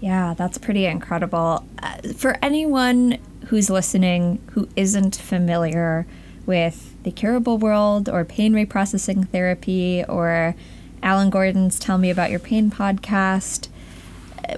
Yeah, 0.00 0.34
that's 0.34 0.58
pretty 0.58 0.84
incredible. 0.86 1.64
Uh, 1.82 2.12
for 2.14 2.36
anyone 2.42 3.18
who's 3.46 3.70
listening 3.70 4.42
who 4.52 4.68
isn't 4.76 5.16
familiar 5.16 6.06
with 6.46 6.94
the 7.02 7.10
curable 7.10 7.58
world 7.58 8.08
or 8.08 8.24
pain 8.24 8.52
reprocessing 8.52 9.28
therapy 9.28 10.04
or 10.08 10.54
Alan 11.02 11.30
Gordon's 11.30 11.78
Tell 11.78 11.98
Me 11.98 12.10
About 12.10 12.30
Your 12.30 12.40
Pain 12.40 12.70
podcast. 12.70 13.68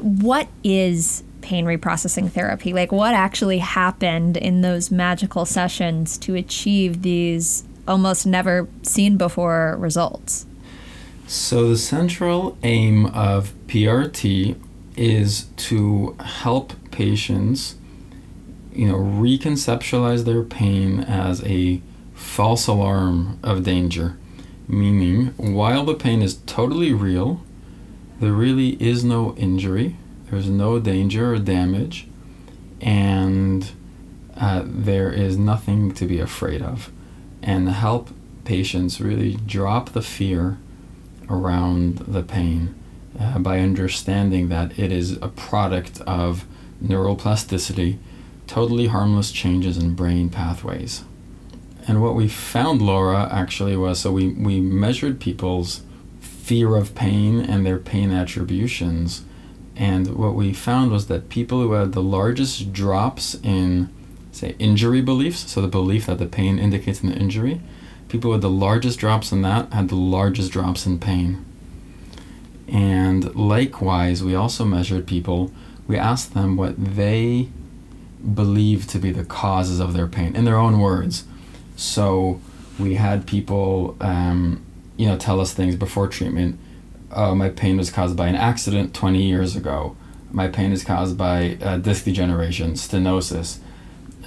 What 0.00 0.48
is 0.62 1.22
pain 1.40 1.64
reprocessing 1.64 2.30
therapy? 2.30 2.72
Like, 2.72 2.92
what 2.92 3.14
actually 3.14 3.58
happened 3.58 4.36
in 4.36 4.60
those 4.60 4.90
magical 4.90 5.44
sessions 5.44 6.18
to 6.18 6.34
achieve 6.34 7.02
these 7.02 7.64
almost 7.86 8.26
never 8.26 8.68
seen 8.82 9.16
before 9.16 9.76
results? 9.78 10.46
So, 11.26 11.68
the 11.68 11.76
central 11.76 12.56
aim 12.62 13.06
of 13.06 13.52
PRT 13.66 14.56
is 14.96 15.46
to 15.56 16.16
help 16.20 16.72
patients, 16.90 17.76
you 18.76 18.86
know, 18.86 18.96
reconceptualize 18.96 20.24
their 20.24 20.42
pain 20.42 21.00
as 21.00 21.42
a 21.44 21.80
false 22.14 22.66
alarm 22.66 23.38
of 23.42 23.62
danger, 23.62 24.16
meaning 24.68 25.28
while 25.36 25.84
the 25.84 25.94
pain 25.94 26.22
is 26.22 26.36
totally 26.46 26.92
real, 26.92 27.42
there 28.20 28.32
really 28.32 28.70
is 28.82 29.04
no 29.04 29.34
injury, 29.36 29.96
there's 30.30 30.48
no 30.48 30.78
danger 30.78 31.34
or 31.34 31.38
damage, 31.38 32.06
and 32.80 33.70
uh, 34.36 34.62
there 34.64 35.10
is 35.10 35.36
nothing 35.36 35.92
to 35.94 36.06
be 36.06 36.20
afraid 36.20 36.62
of. 36.62 36.90
And 37.42 37.68
help 37.68 38.10
patients 38.44 39.00
really 39.00 39.36
drop 39.36 39.90
the 39.90 40.02
fear 40.02 40.58
around 41.30 41.98
the 41.98 42.22
pain 42.22 42.74
uh, 43.18 43.38
by 43.38 43.60
understanding 43.60 44.48
that 44.48 44.78
it 44.78 44.92
is 44.92 45.12
a 45.22 45.28
product 45.28 46.00
of 46.02 46.44
neuroplasticity, 46.82 47.98
totally 48.46 48.86
harmless 48.86 49.32
changes 49.32 49.76
in 49.76 49.94
brain 49.94 50.28
pathways. 50.30 51.04
And 51.88 52.02
what 52.02 52.14
we 52.14 52.28
found, 52.28 52.82
Laura, 52.82 53.28
actually 53.30 53.76
was 53.76 54.00
so 54.00 54.12
we, 54.12 54.28
we 54.28 54.60
measured 54.60 55.20
people's 55.20 55.82
fear 56.20 56.76
of 56.76 56.94
pain 56.94 57.40
and 57.40 57.64
their 57.64 57.78
pain 57.78 58.10
attributions. 58.10 59.24
And 59.76 60.16
what 60.16 60.34
we 60.34 60.52
found 60.52 60.90
was 60.90 61.06
that 61.06 61.28
people 61.28 61.60
who 61.60 61.72
had 61.72 61.92
the 61.92 62.02
largest 62.02 62.72
drops 62.72 63.34
in, 63.42 63.90
say, 64.32 64.56
injury 64.58 65.00
beliefs, 65.00 65.50
so 65.50 65.60
the 65.60 65.68
belief 65.68 66.06
that 66.06 66.18
the 66.18 66.26
pain 66.26 66.58
indicates 66.58 67.02
an 67.02 67.12
injury, 67.12 67.60
people 68.08 68.30
with 68.30 68.42
the 68.42 68.50
largest 68.50 68.98
drops 68.98 69.32
in 69.32 69.42
that 69.42 69.72
had 69.72 69.88
the 69.88 69.96
largest 69.96 70.52
drops 70.52 70.86
in 70.86 70.98
pain. 70.98 71.44
And 72.68 73.34
likewise, 73.36 74.24
we 74.24 74.34
also 74.34 74.64
measured 74.64 75.06
people, 75.06 75.52
we 75.86 75.96
asked 75.96 76.34
them 76.34 76.56
what 76.56 76.74
they 76.78 77.48
believe 78.34 78.86
to 78.88 78.98
be 78.98 79.10
the 79.10 79.24
causes 79.24 79.80
of 79.80 79.92
their 79.92 80.06
pain 80.06 80.34
in 80.34 80.44
their 80.44 80.56
own 80.56 80.80
words. 80.80 81.24
So 81.76 82.40
we 82.78 82.94
had 82.94 83.26
people, 83.26 83.96
um, 84.00 84.64
you 84.96 85.06
know, 85.06 85.16
tell 85.16 85.40
us 85.40 85.52
things 85.52 85.76
before 85.76 86.08
treatment. 86.08 86.58
Oh, 87.12 87.34
my 87.34 87.48
pain 87.48 87.76
was 87.76 87.90
caused 87.90 88.16
by 88.16 88.28
an 88.28 88.34
accident 88.34 88.94
20 88.94 89.22
years 89.22 89.56
ago. 89.56 89.96
My 90.30 90.48
pain 90.48 90.72
is 90.72 90.84
caused 90.84 91.16
by 91.16 91.56
uh, 91.62 91.78
disc 91.78 92.04
degeneration, 92.04 92.72
stenosis, 92.72 93.58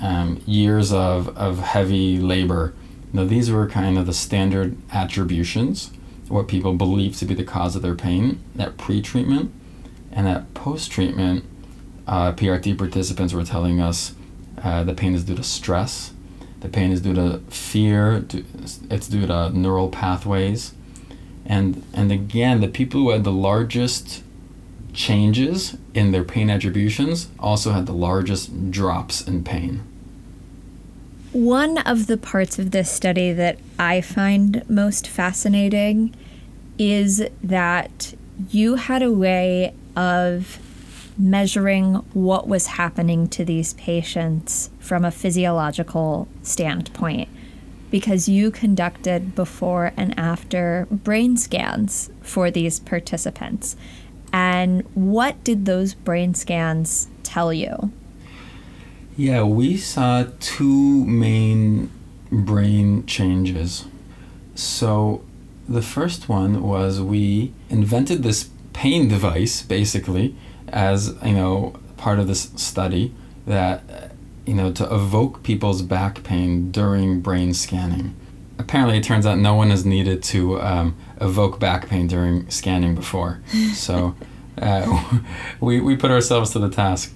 um, 0.01 0.41
years 0.45 0.93
of, 0.93 1.35
of 1.37 1.59
heavy 1.59 2.19
labor. 2.19 2.73
Now, 3.11 3.25
these 3.25 3.51
were 3.51 3.67
kind 3.67 3.97
of 3.97 4.05
the 4.05 4.13
standard 4.13 4.77
attributions, 4.91 5.91
what 6.27 6.47
people 6.47 6.73
believe 6.73 7.17
to 7.17 7.25
be 7.25 7.33
the 7.33 7.43
cause 7.43 7.75
of 7.75 7.81
their 7.81 7.95
pain 7.95 8.41
at 8.57 8.77
pre 8.77 9.01
treatment. 9.01 9.51
And 10.11 10.27
at 10.27 10.53
post 10.53 10.91
treatment, 10.91 11.45
uh, 12.09 12.31
PRT 12.33 12.75
participants 12.75 13.33
were 13.33 13.43
telling 13.43 13.79
us 13.79 14.15
uh, 14.63 14.83
the 14.83 14.95
pain 14.95 15.13
is 15.13 15.23
due 15.23 15.35
to 15.35 15.43
stress, 15.43 16.11
the 16.59 16.67
pain 16.67 16.91
is 16.91 17.01
due 17.01 17.13
to 17.13 17.37
fear, 17.49 18.25
it's 18.89 19.07
due 19.07 19.27
to 19.27 19.51
neural 19.51 19.89
pathways. 19.89 20.73
And, 21.45 21.85
and 21.93 22.11
again, 22.11 22.61
the 22.61 22.67
people 22.67 23.01
who 23.01 23.09
had 23.11 23.23
the 23.23 23.31
largest 23.31 24.23
changes 24.91 25.77
in 25.93 26.11
their 26.11 26.23
pain 26.23 26.49
attributions 26.49 27.29
also 27.39 27.73
had 27.73 27.85
the 27.85 27.93
largest 27.93 28.71
drops 28.71 29.21
in 29.21 29.43
pain. 29.43 29.83
One 31.31 31.77
of 31.77 32.07
the 32.07 32.17
parts 32.17 32.57
of 32.57 32.71
this 32.71 32.91
study 32.91 33.31
that 33.33 33.59
I 33.77 34.01
find 34.01 34.67
most 34.67 35.07
fascinating 35.07 36.15
is 36.79 37.23
that 37.43 38.15
you 38.49 38.75
had 38.75 39.03
a 39.03 39.11
way 39.11 39.75
of 39.95 40.59
measuring 41.19 41.95
what 42.13 42.47
was 42.47 42.67
happening 42.67 43.27
to 43.27 43.43
these 43.43 43.73
patients 43.73 44.69
from 44.79 45.03
a 45.03 45.11
physiological 45.11 46.27
standpoint 46.41 47.27
because 47.91 48.29
you 48.29 48.51
conducted 48.51 49.35
before 49.35 49.91
and 49.97 50.17
after 50.17 50.87
brain 50.89 51.35
scans 51.35 52.09
for 52.21 52.49
these 52.49 52.79
participants. 52.79 53.75
And 54.31 54.83
what 54.93 55.43
did 55.43 55.65
those 55.65 55.93
brain 55.93 56.33
scans 56.35 57.07
tell 57.23 57.51
you? 57.51 57.91
Yeah, 59.17 59.43
we 59.43 59.75
saw 59.75 60.25
two 60.39 61.03
main 61.05 61.89
brain 62.31 63.05
changes. 63.05 63.85
So, 64.55 65.23
the 65.67 65.81
first 65.81 66.29
one 66.29 66.63
was 66.63 67.01
we 67.01 67.53
invented 67.69 68.23
this 68.23 68.49
pain 68.73 69.07
device, 69.07 69.61
basically, 69.61 70.35
as 70.71 71.15
you 71.23 71.33
know, 71.33 71.79
part 71.97 72.19
of 72.19 72.27
this 72.27 72.51
study 72.55 73.13
that 73.45 73.83
you 74.45 74.53
know 74.53 74.71
to 74.71 74.83
evoke 74.93 75.43
people's 75.43 75.81
back 75.81 76.23
pain 76.23 76.71
during 76.71 77.21
brain 77.21 77.53
scanning. 77.53 78.15
Apparently, 78.57 78.97
it 78.97 79.03
turns 79.03 79.25
out 79.25 79.37
no 79.37 79.55
one 79.55 79.69
has 79.69 79.85
needed 79.85 80.21
to 80.23 80.61
um, 80.61 80.97
evoke 81.21 81.59
back 81.59 81.87
pain 81.87 82.07
during 82.07 82.49
scanning 82.49 82.95
before, 82.95 83.41
so 83.73 84.15
uh, 84.61 85.19
we 85.59 85.79
we 85.79 85.95
put 85.95 86.11
ourselves 86.11 86.51
to 86.51 86.59
the 86.59 86.69
task, 86.69 87.13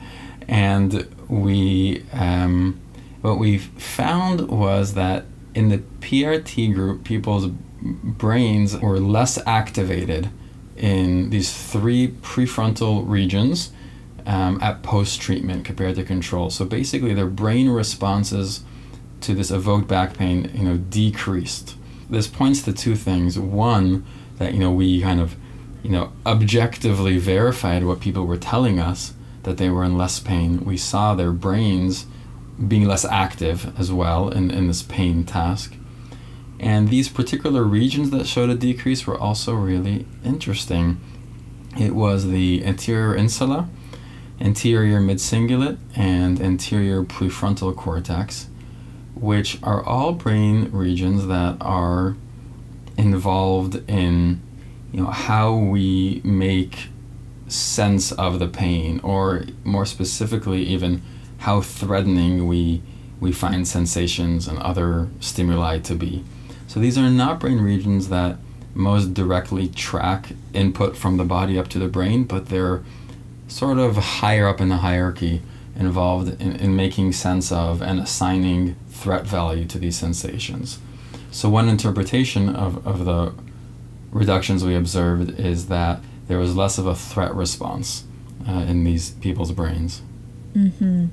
and 0.48 1.08
we 1.28 2.04
um, 2.13 2.80
what 3.22 3.39
we 3.39 3.58
found 3.58 4.50
was 4.50 4.94
that 4.94 5.26
in 5.56 5.70
the 5.70 5.78
PRT 6.02 6.74
group, 6.74 7.04
people's 7.04 7.48
brains 7.82 8.78
were 8.78 9.00
less 9.00 9.38
activated 9.46 10.30
in 10.76 11.30
these 11.30 11.54
three 11.54 12.10
prefrontal 12.22 13.08
regions 13.08 13.72
um, 14.26 14.62
at 14.62 14.84
post 14.84 15.22
treatment 15.22 15.66
compared 15.66 15.96
to 15.96 16.04
control. 16.04 16.50
So 16.50 16.66
basically, 16.66 17.14
their 17.14 17.28
brain 17.28 17.70
responses 17.70 18.64
to 19.22 19.34
this 19.34 19.52
evoked 19.52 19.88
back 19.88 20.18
pain, 20.18 20.52
you 20.54 20.64
know, 20.64 20.78
decreased. 20.78 21.76
This 22.10 22.28
points 22.28 22.62
to 22.64 22.74
two 22.74 22.96
things. 22.96 23.40
One, 23.40 24.06
that 24.38 24.54
you 24.54 24.60
know 24.60 24.72
we 24.72 25.02
kind 25.02 25.20
of, 25.20 25.36
you 25.84 25.92
know, 25.92 26.12
objectively 26.26 27.18
verified 27.18 27.84
what 27.84 28.00
people 28.00 28.26
were 28.26 28.38
telling 28.38 28.80
us 28.80 29.14
that 29.44 29.58
they 29.58 29.70
were 29.70 29.84
in 29.84 29.98
less 29.98 30.20
pain. 30.20 30.64
We 30.64 30.78
saw 30.78 31.16
their 31.16 31.32
brains 31.32 32.06
being 32.68 32.86
less 32.86 33.04
active 33.06 33.78
as 33.80 33.92
well 33.92 34.30
in, 34.30 34.52
in 34.52 34.68
this 34.68 34.84
pain 34.84 35.24
task. 35.26 35.76
And 36.63 36.88
these 36.88 37.10
particular 37.10 37.62
regions 37.63 38.10
that 38.12 38.26
showed 38.26 38.49
a 38.49 38.56
decrease 38.56 39.06
were 39.06 39.17
also 39.17 39.54
really 39.54 40.06
interesting. 40.23 40.97
It 41.78 41.93
was 41.93 42.30
the 42.30 42.63
anterior 42.63 43.13
insula, 43.13 43.67
anterior 44.39 45.02
midcingulate, 45.02 45.78
and 45.93 46.39
anterior 46.39 47.04
prefrontal 47.04 47.76
cortex, 47.76 48.47
which 49.13 49.62
are 49.62 49.84
all 49.84 50.13
brain 50.13 50.71
regions 50.71 51.28
that 51.28 51.58
are 51.60 52.15
involved 52.97 53.84
in 53.89 54.41
you 54.93 55.02
know 55.02 55.10
how 55.10 55.54
we 55.54 56.21
make 56.23 56.88
sense 57.47 58.13
of 58.13 58.39
the 58.39 58.47
pain 58.47 59.02
or 59.04 59.43
more 59.65 59.86
specifically 59.86 60.63
even 60.63 61.02
how 61.39 61.60
threatening 61.60 62.47
we 62.47 62.82
we 63.19 63.32
find 63.32 63.67
sensations 63.67 64.47
and 64.47 64.60
other 64.60 65.10
stimuli 65.19 65.80
to 65.80 65.95
be 65.95 66.23
so 66.74 66.80
these 66.80 66.98
are 66.98 67.08
not 67.08 67.40
brain 67.40 67.62
regions 67.62 68.10
that 68.10 68.38
most 68.74 69.14
directly 69.14 69.68
track 69.68 70.30
input 70.56 70.98
from 70.98 71.18
the 71.18 71.24
body 71.24 71.60
up 71.60 71.68
to 71.68 71.78
the 71.78 71.88
brain, 71.88 72.24
but 72.24 72.48
they're 72.48 72.82
sort 73.48 73.78
of 73.78 73.96
higher 73.96 74.48
up 74.48 74.60
in 74.60 74.70
the 74.70 74.78
hierarchy 74.78 75.44
involved 75.76 76.42
in, 76.42 76.56
in 76.56 76.76
making 76.76 77.12
sense 77.12 77.52
of 77.52 77.84
and 77.84 78.00
assigning 78.00 78.76
threat 78.90 79.24
value 79.24 79.66
to 79.66 79.78
these 79.78 79.96
sensations. 79.96 80.80
So, 81.30 81.48
one 81.48 81.70
interpretation 81.70 82.50
of, 82.50 82.88
of 82.88 83.06
the 83.06 83.36
reductions 84.10 84.64
we 84.64 84.76
observed 84.76 85.40
is 85.40 85.68
that 85.68 86.00
there 86.28 86.40
was 86.40 86.56
less 86.56 86.80
of 86.80 86.88
a 86.88 86.96
threat 86.96 87.36
response 87.36 88.06
uh, 88.50 88.66
in 88.68 88.84
these 88.84 89.12
people's 89.12 89.52
brains. 89.52 90.02
Mm-hmm. 90.56 91.06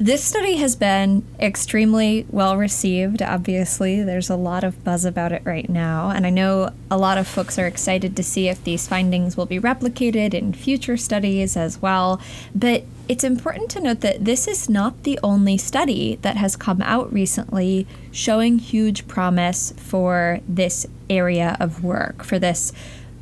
This 0.00 0.22
study 0.22 0.58
has 0.58 0.76
been 0.76 1.24
extremely 1.40 2.24
well 2.30 2.56
received. 2.56 3.20
Obviously, 3.20 4.00
there's 4.00 4.30
a 4.30 4.36
lot 4.36 4.62
of 4.62 4.84
buzz 4.84 5.04
about 5.04 5.32
it 5.32 5.42
right 5.44 5.68
now, 5.68 6.10
and 6.10 6.24
I 6.24 6.30
know 6.30 6.70
a 6.88 6.96
lot 6.96 7.18
of 7.18 7.26
folks 7.26 7.58
are 7.58 7.66
excited 7.66 8.14
to 8.14 8.22
see 8.22 8.48
if 8.48 8.62
these 8.62 8.86
findings 8.86 9.36
will 9.36 9.44
be 9.46 9.58
replicated 9.58 10.34
in 10.34 10.52
future 10.52 10.96
studies 10.96 11.56
as 11.56 11.82
well. 11.82 12.20
But 12.54 12.84
it's 13.08 13.24
important 13.24 13.70
to 13.72 13.80
note 13.80 14.00
that 14.02 14.24
this 14.24 14.46
is 14.46 14.68
not 14.68 15.02
the 15.02 15.18
only 15.24 15.58
study 15.58 16.20
that 16.22 16.36
has 16.36 16.54
come 16.54 16.80
out 16.82 17.12
recently 17.12 17.84
showing 18.12 18.60
huge 18.60 19.08
promise 19.08 19.72
for 19.78 20.38
this 20.46 20.86
area 21.10 21.56
of 21.58 21.82
work, 21.82 22.22
for 22.22 22.38
this 22.38 22.72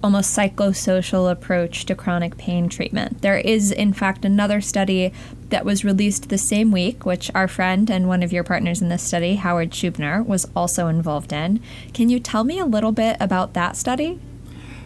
almost 0.06 0.38
psychosocial 0.38 1.28
approach 1.28 1.84
to 1.84 1.92
chronic 1.92 2.36
pain 2.36 2.68
treatment. 2.68 3.22
There 3.22 3.38
is, 3.38 3.72
in 3.72 3.92
fact, 3.92 4.24
another 4.24 4.60
study 4.60 5.12
that 5.48 5.64
was 5.64 5.84
released 5.84 6.28
the 6.28 6.38
same 6.38 6.70
week, 6.70 7.04
which 7.04 7.28
our 7.34 7.48
friend 7.48 7.90
and 7.90 8.06
one 8.06 8.22
of 8.22 8.32
your 8.32 8.44
partners 8.44 8.80
in 8.80 8.88
this 8.88 9.02
study, 9.02 9.34
Howard 9.34 9.72
Schubiner, 9.72 10.24
was 10.24 10.48
also 10.54 10.86
involved 10.86 11.32
in. 11.32 11.58
Can 11.92 12.08
you 12.08 12.20
tell 12.20 12.44
me 12.44 12.60
a 12.60 12.64
little 12.64 12.92
bit 12.92 13.16
about 13.18 13.54
that 13.54 13.76
study? 13.76 14.20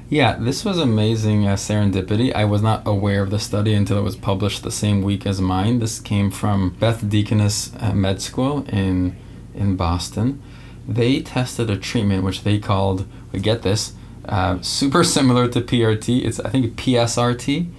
Yeah, 0.09 0.39
this 0.41 0.65
was 0.65 0.79
amazing 0.79 1.47
uh, 1.47 1.57
serendipity. 1.57 2.35
I 2.35 2.47
was 2.47 2.63
not 2.63 2.81
aware 2.87 3.23
of 3.23 3.29
the 3.29 3.39
study 3.39 3.75
until 3.75 3.99
it 3.99 4.03
was 4.03 4.17
published 4.17 4.63
the 4.63 4.71
same 4.71 5.03
week 5.03 5.27
as 5.27 5.39
mine. 5.39 5.81
This 5.81 6.01
came 6.01 6.31
from 6.31 6.71
Beth 6.81 7.07
Deaconess 7.11 7.73
uh, 7.79 7.93
Med 7.93 8.23
School 8.23 8.65
in 8.71 9.19
in 9.55 9.77
Boston. 9.77 10.41
They 10.89 11.21
tested 11.21 11.69
a 11.69 11.77
treatment 11.77 12.25
which 12.25 12.43
they 12.43 12.59
called, 12.59 13.07
we 13.33 13.41
get 13.41 13.61
this, 13.61 13.93
uh, 14.27 14.61
super 14.61 15.05
similar 15.05 15.49
to 15.49 15.61
PRT. 15.61 16.25
It's 16.25 16.41
I 16.41 16.51
think 16.51 16.77
PSRT 16.77 17.71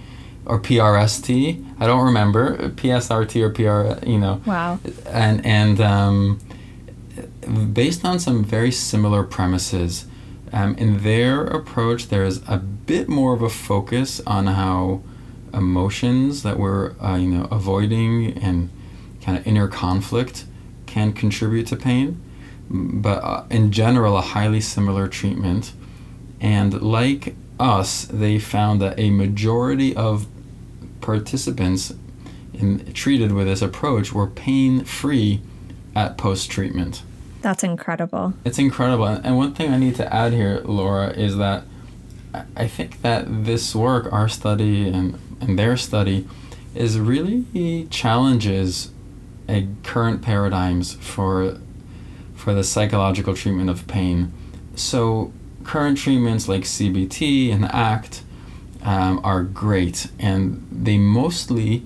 or 0.44 0.60
PRST. 0.60 1.74
I 1.78 1.86
don't 1.86 2.04
remember 2.04 2.56
PSRT 2.70 3.42
or 3.42 3.50
PR. 3.50 4.06
You 4.06 4.18
know. 4.18 4.42
Wow. 4.46 4.78
And 5.06 5.44
and 5.46 5.80
um, 5.80 6.40
based 7.72 8.04
on 8.04 8.18
some 8.18 8.44
very 8.44 8.72
similar 8.72 9.22
premises, 9.22 10.06
um, 10.52 10.74
in 10.76 11.02
their 11.02 11.44
approach, 11.44 12.08
there's 12.08 12.46
a 12.48 12.58
bit 12.58 13.08
more 13.08 13.34
of 13.34 13.42
a 13.42 13.48
focus 13.48 14.20
on 14.26 14.46
how 14.48 15.02
emotions 15.54 16.42
that 16.42 16.58
we're 16.58 16.92
uh, 17.00 17.16
you 17.16 17.28
know 17.28 17.48
avoiding 17.50 18.38
and 18.38 18.70
kind 19.22 19.38
of 19.38 19.46
inner 19.46 19.68
conflict 19.68 20.44
can 20.86 21.12
contribute 21.12 21.66
to 21.68 21.76
pain. 21.76 22.20
But 22.68 23.22
uh, 23.22 23.44
in 23.50 23.70
general, 23.70 24.16
a 24.16 24.22
highly 24.22 24.60
similar 24.60 25.08
treatment 25.08 25.72
and 26.42 26.82
like 26.82 27.36
us, 27.60 28.04
they 28.06 28.38
found 28.40 28.82
that 28.82 28.98
a 28.98 29.10
majority 29.10 29.94
of 29.94 30.26
participants 31.00 31.94
in, 32.52 32.92
treated 32.92 33.32
with 33.32 33.46
this 33.46 33.62
approach 33.62 34.12
were 34.12 34.26
pain 34.26 34.84
free 34.84 35.40
at 35.94 36.18
post 36.18 36.50
treatment. 36.50 37.02
That's 37.42 37.62
incredible. 37.62 38.34
It's 38.44 38.58
incredible. 38.58 39.06
And 39.06 39.36
one 39.36 39.54
thing 39.54 39.72
I 39.72 39.78
need 39.78 39.94
to 39.96 40.12
add 40.12 40.32
here, 40.32 40.60
Laura, 40.64 41.10
is 41.10 41.36
that 41.36 41.64
I 42.56 42.66
think 42.66 43.02
that 43.02 43.44
this 43.44 43.74
work, 43.74 44.12
our 44.12 44.28
study 44.28 44.88
and, 44.88 45.18
and 45.40 45.58
their 45.58 45.76
study, 45.76 46.26
is 46.74 46.98
really 46.98 47.86
challenges 47.90 48.90
a 49.48 49.68
current 49.82 50.22
paradigms 50.22 50.94
for 50.94 51.58
for 52.34 52.54
the 52.54 52.64
psychological 52.64 53.34
treatment 53.34 53.70
of 53.70 53.86
pain. 53.86 54.32
So 54.74 55.32
current 55.64 55.98
treatments 55.98 56.48
like 56.48 56.62
CBT 56.62 57.52
and 57.52 57.64
ACT 57.66 58.22
um, 58.82 59.20
are 59.24 59.42
great, 59.42 60.08
and 60.18 60.66
they 60.70 60.98
mostly 60.98 61.84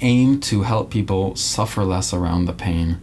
aim 0.00 0.40
to 0.40 0.62
help 0.62 0.90
people 0.90 1.34
suffer 1.36 1.84
less 1.84 2.12
around 2.12 2.44
the 2.44 2.52
pain 2.52 2.98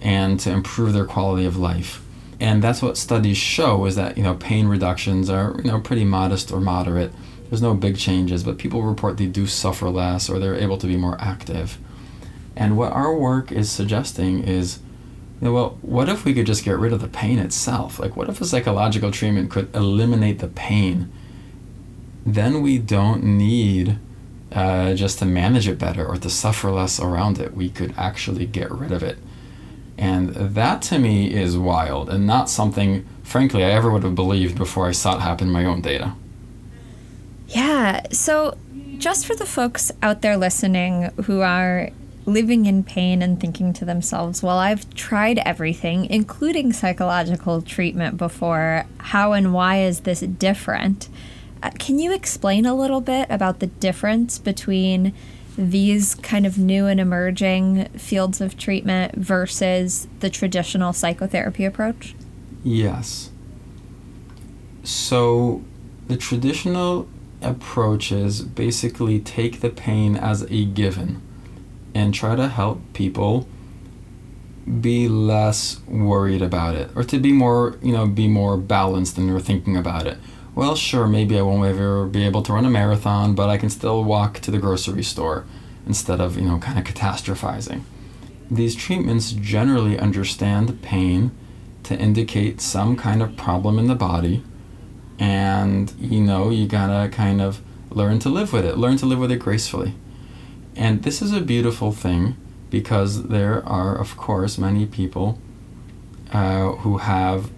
and 0.00 0.38
to 0.38 0.50
improve 0.50 0.92
their 0.92 1.04
quality 1.04 1.44
of 1.44 1.56
life. 1.56 2.02
And 2.38 2.62
that's 2.62 2.82
what 2.82 2.96
studies 2.96 3.36
show 3.36 3.86
is 3.86 3.96
that 3.96 4.16
you 4.16 4.22
know 4.22 4.34
pain 4.34 4.68
reductions 4.68 5.30
are 5.30 5.54
you 5.58 5.70
know 5.70 5.80
pretty 5.80 6.04
modest 6.04 6.52
or 6.52 6.60
moderate. 6.60 7.12
There's 7.48 7.62
no 7.62 7.74
big 7.74 7.96
changes, 7.98 8.42
but 8.42 8.58
people 8.58 8.82
report 8.82 9.16
they 9.16 9.26
do 9.26 9.46
suffer 9.46 9.88
less 9.88 10.28
or 10.28 10.38
they're 10.38 10.54
able 10.54 10.78
to 10.78 10.86
be 10.86 10.96
more 10.96 11.16
active. 11.20 11.78
And 12.56 12.76
what 12.76 12.92
our 12.92 13.14
work 13.14 13.50
is 13.50 13.70
suggesting 13.70 14.42
is 14.42 14.78
well, 15.52 15.78
what 15.82 16.08
if 16.08 16.24
we 16.24 16.32
could 16.32 16.46
just 16.46 16.64
get 16.64 16.78
rid 16.78 16.92
of 16.92 17.00
the 17.00 17.08
pain 17.08 17.38
itself? 17.38 17.98
Like, 17.98 18.16
what 18.16 18.28
if 18.28 18.40
a 18.40 18.46
psychological 18.46 19.10
treatment 19.10 19.50
could 19.50 19.74
eliminate 19.74 20.38
the 20.38 20.48
pain 20.48 21.12
then 22.24 22.62
we 22.62 22.78
don't 22.78 23.22
need 23.22 23.98
uh, 24.52 24.94
just 24.94 25.18
to 25.18 25.26
manage 25.26 25.68
it 25.68 25.78
better 25.78 26.06
or 26.06 26.16
to 26.16 26.30
suffer 26.30 26.70
less 26.70 27.00
around 27.00 27.38
it. 27.38 27.54
We 27.54 27.68
could 27.68 27.94
actually 27.96 28.46
get 28.46 28.70
rid 28.70 28.92
of 28.92 29.02
it. 29.02 29.18
And 29.98 30.30
that 30.30 30.82
to 30.82 30.98
me 30.98 31.32
is 31.32 31.56
wild 31.56 32.08
and 32.08 32.26
not 32.26 32.48
something, 32.48 33.06
frankly, 33.22 33.64
I 33.64 33.70
ever 33.70 33.90
would 33.90 34.02
have 34.02 34.14
believed 34.14 34.56
before 34.56 34.88
I 34.88 34.92
saw 34.92 35.16
it 35.16 35.20
happen 35.20 35.48
in 35.48 35.52
my 35.52 35.64
own 35.64 35.82
data. 35.82 36.14
Yeah. 37.48 38.02
So, 38.10 38.56
just 38.98 39.26
for 39.26 39.36
the 39.36 39.46
folks 39.46 39.92
out 40.02 40.22
there 40.22 40.36
listening 40.36 41.10
who 41.24 41.40
are 41.40 41.90
living 42.26 42.66
in 42.66 42.82
pain 42.84 43.22
and 43.22 43.40
thinking 43.40 43.72
to 43.74 43.84
themselves, 43.84 44.42
well, 44.42 44.58
I've 44.58 44.92
tried 44.94 45.38
everything, 45.40 46.06
including 46.06 46.72
psychological 46.72 47.62
treatment 47.62 48.16
before, 48.16 48.86
how 48.98 49.32
and 49.32 49.52
why 49.52 49.82
is 49.82 50.00
this 50.00 50.20
different? 50.20 51.08
Uh, 51.62 51.70
can 51.78 51.98
you 51.98 52.12
explain 52.12 52.66
a 52.66 52.74
little 52.74 53.00
bit 53.00 53.26
about 53.30 53.60
the 53.60 53.66
difference 53.66 54.38
between 54.38 55.14
these 55.56 56.14
kind 56.16 56.46
of 56.46 56.58
new 56.58 56.86
and 56.86 56.98
emerging 56.98 57.86
fields 57.90 58.40
of 58.40 58.58
treatment 58.58 59.14
versus 59.14 60.08
the 60.20 60.30
traditional 60.30 60.92
psychotherapy 60.92 61.64
approach? 61.64 62.14
Yes. 62.64 63.30
So, 64.82 65.62
the 66.08 66.16
traditional 66.16 67.08
approaches 67.40 68.42
basically 68.42 69.20
take 69.20 69.60
the 69.60 69.70
pain 69.70 70.16
as 70.16 70.42
a 70.50 70.64
given 70.64 71.22
and 71.94 72.12
try 72.12 72.34
to 72.34 72.48
help 72.48 72.80
people 72.92 73.48
be 74.80 75.08
less 75.08 75.80
worried 75.86 76.42
about 76.42 76.74
it 76.74 76.90
or 76.96 77.04
to 77.04 77.18
be 77.18 77.32
more, 77.32 77.78
you 77.82 77.92
know, 77.92 78.06
be 78.06 78.26
more 78.26 78.56
balanced 78.56 79.18
in 79.18 79.26
their 79.26 79.40
thinking 79.40 79.76
about 79.76 80.06
it 80.06 80.18
well, 80.54 80.76
sure, 80.76 81.08
maybe 81.08 81.36
I 81.36 81.42
won't 81.42 81.66
ever 81.66 82.06
be 82.06 82.24
able 82.24 82.42
to 82.42 82.52
run 82.52 82.64
a 82.64 82.70
marathon, 82.70 83.34
but 83.34 83.48
I 83.48 83.56
can 83.56 83.70
still 83.70 84.04
walk 84.04 84.38
to 84.40 84.52
the 84.52 84.58
grocery 84.58 85.02
store 85.02 85.44
instead 85.84 86.20
of, 86.20 86.36
you 86.36 86.44
know, 86.44 86.58
kind 86.58 86.78
of 86.78 86.84
catastrophizing. 86.84 87.82
These 88.50 88.76
treatments 88.76 89.32
generally 89.32 89.98
understand 89.98 90.80
pain 90.80 91.32
to 91.82 91.98
indicate 91.98 92.60
some 92.60 92.96
kind 92.96 93.20
of 93.20 93.36
problem 93.36 93.80
in 93.80 93.88
the 93.88 93.96
body, 93.96 94.44
and 95.18 95.92
you 95.98 96.20
know, 96.20 96.50
you 96.50 96.68
gotta 96.68 97.08
kind 97.08 97.40
of 97.40 97.60
learn 97.90 98.20
to 98.20 98.28
live 98.28 98.52
with 98.52 98.64
it, 98.64 98.78
learn 98.78 98.96
to 98.98 99.06
live 99.06 99.18
with 99.18 99.32
it 99.32 99.38
gracefully. 99.38 99.94
And 100.76 101.02
this 101.02 101.22
is 101.22 101.32
a 101.32 101.40
beautiful 101.40 101.92
thing 101.92 102.36
because 102.70 103.28
there 103.28 103.66
are, 103.66 103.96
of 103.96 104.16
course, 104.16 104.58
many 104.58 104.86
people 104.86 105.38
uh, 106.32 106.72
who 106.72 106.98
have, 106.98 107.50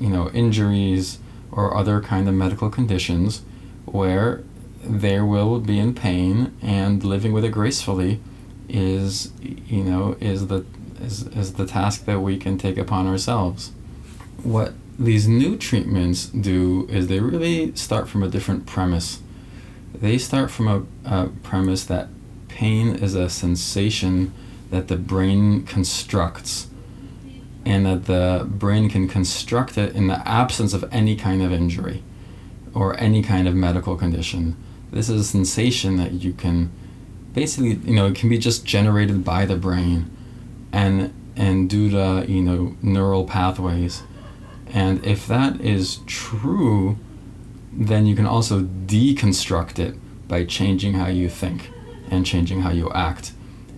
you 0.00 0.08
know, 0.08 0.30
injuries 0.30 1.18
or 1.52 1.76
other 1.76 2.00
kind 2.00 2.28
of 2.28 2.34
medical 2.34 2.68
conditions 2.70 3.42
where 3.84 4.42
they 4.82 5.20
will 5.20 5.60
be 5.60 5.78
in 5.78 5.94
pain 5.94 6.52
and 6.62 7.02
living 7.02 7.32
with 7.32 7.44
it 7.44 7.50
gracefully 7.50 8.20
is 8.68 9.32
you 9.40 9.82
know 9.82 10.16
is 10.20 10.48
the 10.48 10.64
is, 11.00 11.26
is 11.28 11.54
the 11.54 11.66
task 11.66 12.04
that 12.04 12.20
we 12.20 12.36
can 12.36 12.58
take 12.58 12.78
upon 12.78 13.06
ourselves. 13.06 13.72
What 14.42 14.72
these 14.98 15.28
new 15.28 15.56
treatments 15.56 16.26
do 16.26 16.86
is 16.90 17.08
they 17.08 17.20
really 17.20 17.74
start 17.74 18.08
from 18.08 18.22
a 18.22 18.28
different 18.28 18.66
premise. 18.66 19.20
They 19.94 20.18
start 20.18 20.50
from 20.50 20.68
a, 20.68 20.82
a 21.04 21.28
premise 21.42 21.84
that 21.84 22.08
pain 22.56 22.94
is 22.94 23.14
a 23.14 23.28
sensation 23.28 24.32
that 24.70 24.88
the 24.88 24.96
brain 24.96 25.62
constructs 25.66 26.68
and 27.66 27.84
that 27.84 28.06
the 28.06 28.46
brain 28.48 28.88
can 28.88 29.06
construct 29.06 29.76
it 29.76 29.94
in 29.94 30.06
the 30.06 30.26
absence 30.26 30.72
of 30.72 30.82
any 30.90 31.14
kind 31.16 31.42
of 31.42 31.52
injury 31.52 32.02
or 32.72 32.98
any 32.98 33.22
kind 33.22 33.46
of 33.46 33.54
medical 33.54 33.94
condition. 33.94 34.56
This 34.90 35.10
is 35.10 35.20
a 35.20 35.24
sensation 35.24 35.96
that 35.96 36.12
you 36.12 36.32
can 36.32 36.72
basically, 37.34 37.74
you 37.74 37.94
know, 37.94 38.06
it 38.06 38.14
can 38.14 38.30
be 38.30 38.38
just 38.38 38.64
generated 38.64 39.22
by 39.22 39.44
the 39.44 39.56
brain 39.56 40.10
and 40.72 41.12
and 41.36 41.68
due 41.68 41.90
to, 41.90 42.24
you 42.26 42.40
know, 42.40 42.74
neural 42.80 43.26
pathways. 43.26 44.02
And 44.72 45.04
if 45.04 45.26
that 45.26 45.60
is 45.60 46.00
true, 46.06 46.96
then 47.70 48.06
you 48.06 48.16
can 48.16 48.24
also 48.24 48.62
deconstruct 48.62 49.78
it 49.78 49.94
by 50.26 50.46
changing 50.46 50.94
how 50.94 51.08
you 51.08 51.28
think 51.28 51.70
and 52.10 52.26
changing 52.26 52.62
how 52.62 52.70
you 52.70 52.90
act 52.92 53.32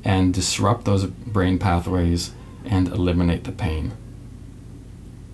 and 0.04 0.32
disrupt 0.32 0.84
those 0.84 1.06
brain 1.06 1.58
pathways 1.58 2.32
and 2.64 2.88
eliminate 2.88 3.44
the 3.44 3.52
pain. 3.52 3.92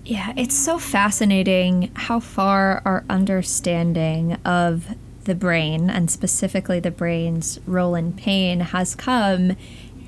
Yeah, 0.05 0.33
it's 0.37 0.55
so 0.55 0.77
fascinating 0.77 1.91
how 1.95 2.19
far 2.19 2.81
our 2.85 3.03
understanding 3.09 4.33
of 4.45 4.95
the 5.23 5.33
brain, 5.33 5.89
and 5.89 6.11
specifically 6.11 6.79
the 6.79 6.91
brain's 6.91 7.59
role 7.65 7.95
in 7.95 8.13
pain, 8.13 8.59
has 8.59 8.93
come 8.93 9.55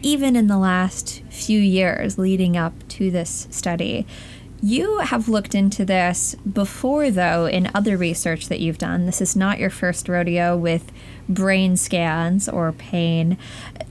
even 0.03 0.35
in 0.35 0.45
the 0.45 0.57
last 0.59 1.23
few 1.29 1.59
years 1.59 2.19
leading 2.19 2.55
up 2.55 2.87
to 2.87 3.09
this 3.09 3.47
study. 3.49 4.05
You 4.61 4.99
have 4.99 5.29
looked 5.29 5.53
into 5.53 5.85
this 5.85 6.35
before, 6.35 7.11
though, 7.11 7.45
in 7.45 7.69
other 7.75 7.95
research 7.95 8.47
that 8.49 8.59
you've 8.59 8.79
done. 8.79 9.05
This 9.05 9.21
is 9.21 9.35
not 9.35 9.59
your 9.59 9.69
first 9.69 10.09
rodeo 10.09 10.57
with 10.57 10.91
brain 11.29 11.77
scans 11.77 12.49
or 12.49 12.71
pain. 12.71 13.37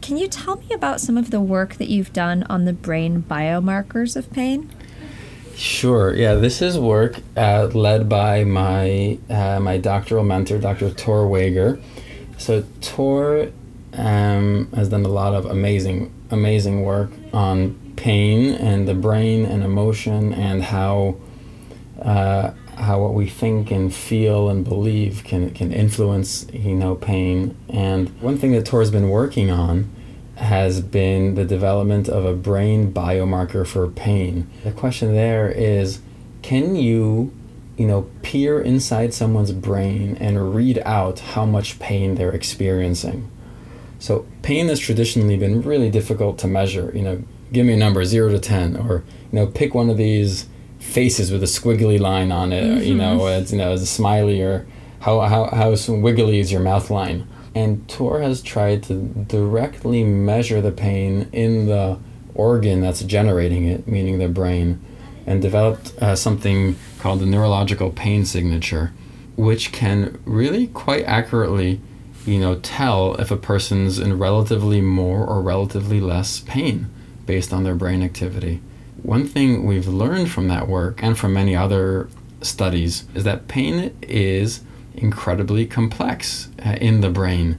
Can 0.03 0.17
you 0.17 0.27
tell 0.27 0.57
me 0.57 0.73
about 0.73 1.01
some 1.01 1.17
of 1.17 1.31
the 1.31 1.41
work 1.41 1.75
that 1.77 1.89
you've 1.89 2.13
done 2.13 2.43
on 2.45 2.65
the 2.65 2.73
brain 2.73 3.23
biomarkers 3.23 4.17
of 4.17 4.33
pain? 4.33 4.69
Sure. 5.55 6.15
Yeah, 6.15 6.35
this 6.35 6.61
is 6.61 6.79
work 6.79 7.21
uh, 7.37 7.67
led 7.73 8.09
by 8.09 8.43
my 8.45 9.19
uh, 9.31 9.61
my 9.61 9.79
doctoral 9.79 10.25
mentor, 10.25 10.59
Dr. 10.59 10.91
Tor 10.91 11.29
Wager. 11.29 11.81
So 12.39 12.65
Tor 12.81 13.53
um, 13.95 14.69
has 14.75 14.89
done 14.89 15.05
a 15.05 15.09
lot 15.09 15.33
of 15.33 15.47
amazing 15.47 16.13
amazing 16.31 16.83
work 16.83 17.11
on 17.33 17.86
pain 17.97 18.53
and 18.55 18.87
the 18.87 18.95
brain 18.95 19.45
and 19.45 19.63
emotion 19.63 20.33
and 20.33 20.63
how 20.63 21.17
uh, 22.01 22.53
how 22.77 23.01
what 23.01 23.15
we 23.15 23.27
think 23.27 23.71
and 23.71 23.93
feel 23.93 24.49
and 24.49 24.65
believe 24.65 25.23
can 25.25 25.51
can 25.51 25.73
influence 25.73 26.47
you 26.53 26.75
know 26.75 26.95
pain. 26.95 27.57
And 27.69 28.09
one 28.21 28.39
thing 28.39 28.53
that 28.53 28.67
Tor's 28.67 28.91
been 28.91 29.09
working 29.09 29.51
on 29.51 29.91
has 30.37 30.83
been 30.83 31.35
the 31.35 31.45
development 31.47 32.09
of 32.09 32.27
a 32.27 32.35
brain 32.35 32.93
biomarker 32.93 33.67
for 33.67 33.89
pain. 33.89 34.47
The 34.65 34.73
question 34.73 35.15
there 35.15 35.51
is, 35.51 36.01
can 36.43 36.77
you 36.77 37.33
you 37.79 37.87
know 37.87 38.11
peer 38.23 38.61
inside 38.61 39.15
someone's 39.15 39.53
brain 39.53 40.17
and 40.21 40.55
read 40.55 40.79
out 40.85 41.21
how 41.21 41.47
much 41.47 41.79
pain 41.79 42.17
they're 42.17 42.33
experiencing? 42.33 43.31
So 43.99 44.27
pain 44.43 44.69
has 44.69 44.79
traditionally 44.79 45.39
been 45.39 45.63
really 45.63 45.91
difficult 45.91 46.39
to 46.41 46.47
measure. 46.47 46.93
You 46.95 47.03
know, 47.03 47.23
give 47.53 47.67
me 47.67 47.75
a 47.75 47.77
number 47.77 48.05
zero 48.05 48.31
to 48.31 48.39
ten, 48.39 48.77
or 48.77 49.05
you 49.33 49.39
know, 49.39 49.47
pick 49.47 49.75
one 49.75 49.91
of 49.91 49.97
these 49.97 50.47
faces 50.79 51.31
with 51.31 51.43
a 51.43 51.47
squiggly 51.47 51.99
line 51.99 52.31
on 52.33 52.53
it. 52.53 52.65
Mm-hmm. 52.65 52.79
Or, 52.79 52.83
you 52.83 52.95
know, 52.95 53.27
it's 53.27 53.53
you 53.53 53.59
know, 53.59 53.73
as 53.73 53.83
a 53.83 53.87
smiley, 53.87 54.43
or 54.43 54.67
how 55.01 55.21
how 55.21 55.47
how 55.47 55.75
wiggly 55.89 56.39
is 56.39 56.53
your 56.53 56.61
mouth 56.61 56.91
line? 56.91 57.27
And 57.55 57.89
Tor 57.89 58.21
has 58.21 58.43
tried 58.43 58.83
to 58.85 58.95
directly 58.95 60.05
measure 60.05 60.61
the 60.61 60.73
pain 60.73 61.29
in 61.33 61.67
the 61.67 61.99
organ 62.35 62.83
that's 62.83 63.03
generating 63.03 63.65
it, 63.65 63.89
meaning 63.89 64.19
the 64.19 64.29
brain, 64.29 64.85
and 65.27 65.41
developed 65.41 65.95
uh, 66.03 66.15
something 66.15 66.77
called 66.99 67.21
the 67.21 67.27
neurological 67.27 67.91
pain 67.91 68.27
signature, 68.27 68.93
which 69.37 69.73
can 69.73 70.21
really 70.27 70.67
quite 70.67 71.05
accurately 71.05 71.81
you 72.27 72.41
know, 72.41 72.57
tell 72.57 73.15
if 73.15 73.31
a 73.31 73.37
person's 73.37 73.99
in 73.99 74.19
relatively 74.19 74.81
more 74.81 75.25
or 75.25 75.41
relatively 75.41 76.01
less 76.01 76.41
pain 76.41 76.91
based 77.27 77.53
on 77.53 77.65
their 77.65 77.75
brain 77.75 78.03
activity. 78.03 78.61
One 79.03 79.27
thing 79.27 79.67
we've 79.67 79.89
learned 79.89 80.31
from 80.31 80.49
that 80.49 80.69
work 80.69 81.03
and 81.03 81.19
from 81.19 81.35
many 81.35 81.55
other 81.55 82.09
studies 82.41 83.05
is 83.15 83.25
that 83.25 83.49
pain 83.49 83.97
is 84.03 84.63
incredibly 84.95 85.67
complex 85.67 86.49
uh, 86.65 86.77
in 86.81 87.01
the 87.01 87.11
brain. 87.11 87.59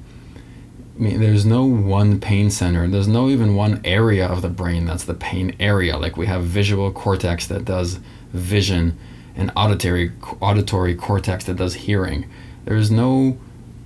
I 0.96 1.00
mean, 1.00 1.20
there's 1.20 1.46
no 1.46 1.64
one 1.66 2.20
pain 2.20 2.50
center. 2.50 2.88
There's 2.88 3.08
no 3.08 3.30
even 3.30 3.56
one 3.56 3.82
area 3.86 4.28
of 4.28 4.42
the 4.42 4.50
brain 4.50 4.86
that's 4.86 5.04
the 5.04 5.14
pain 5.14 5.56
area. 5.60 5.96
Like 5.98 6.18
we 6.18 6.26
have 6.26 6.44
visual 6.44 6.92
cortex 6.92 7.46
that 7.48 7.66
does 7.66 8.00
vision, 8.34 8.98
and 9.36 9.52
auditory 9.56 10.12
auditory 10.42 10.96
cortex 10.96 11.46
that 11.46 11.58
does 11.58 11.76
hearing. 11.76 12.28
There's 12.66 12.90
no 12.90 13.38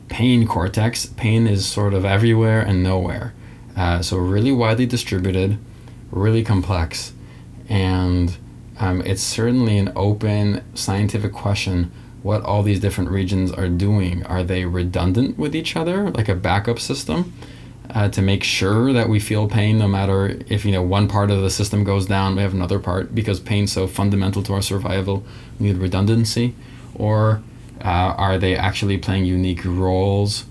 pain 0.07 0.47
cortex. 0.47 1.05
Pain 1.05 1.47
is 1.47 1.65
sort 1.65 1.93
of 1.93 2.05
everywhere 2.05 2.61
and 2.61 2.81
nowhere. 2.81 3.33
Uh, 3.75 4.01
so 4.01 4.17
really 4.17 4.51
widely 4.51 4.85
distributed, 4.85 5.57
really 6.11 6.43
complex, 6.43 7.13
and 7.69 8.37
um, 8.79 9.01
it's 9.01 9.21
certainly 9.21 9.77
an 9.77 9.91
open 9.95 10.63
scientific 10.75 11.33
question 11.33 11.91
what 12.23 12.43
all 12.43 12.61
these 12.63 12.79
different 12.79 13.09
regions 13.09 13.51
are 13.51 13.67
doing. 13.67 14.23
Are 14.25 14.43
they 14.43 14.65
redundant 14.65 15.37
with 15.37 15.55
each 15.55 15.75
other, 15.75 16.11
like 16.11 16.29
a 16.29 16.35
backup 16.35 16.79
system, 16.79 17.33
uh, 17.89 18.09
to 18.09 18.21
make 18.21 18.43
sure 18.43 18.93
that 18.93 19.09
we 19.09 19.19
feel 19.19 19.47
pain 19.47 19.79
no 19.79 19.87
matter 19.87 20.39
if 20.47 20.63
you 20.65 20.71
know 20.71 20.83
one 20.83 21.07
part 21.07 21.31
of 21.31 21.41
the 21.41 21.49
system 21.49 21.83
goes 21.83 22.05
down, 22.05 22.35
we 22.35 22.41
have 22.41 22.53
another 22.53 22.79
part 22.79 23.15
because 23.15 23.39
pain's 23.39 23.71
so 23.71 23.87
fundamental 23.87 24.43
to 24.43 24.53
our 24.53 24.61
survival. 24.61 25.23
We 25.59 25.67
need 25.67 25.77
redundancy, 25.77 26.53
or 26.95 27.41
Uh, 27.83 28.13
are 28.15 28.37
they 28.37 28.55
actually 28.55 28.97
playing 28.99 29.25
unique 29.25 29.65
roles? 29.65 30.45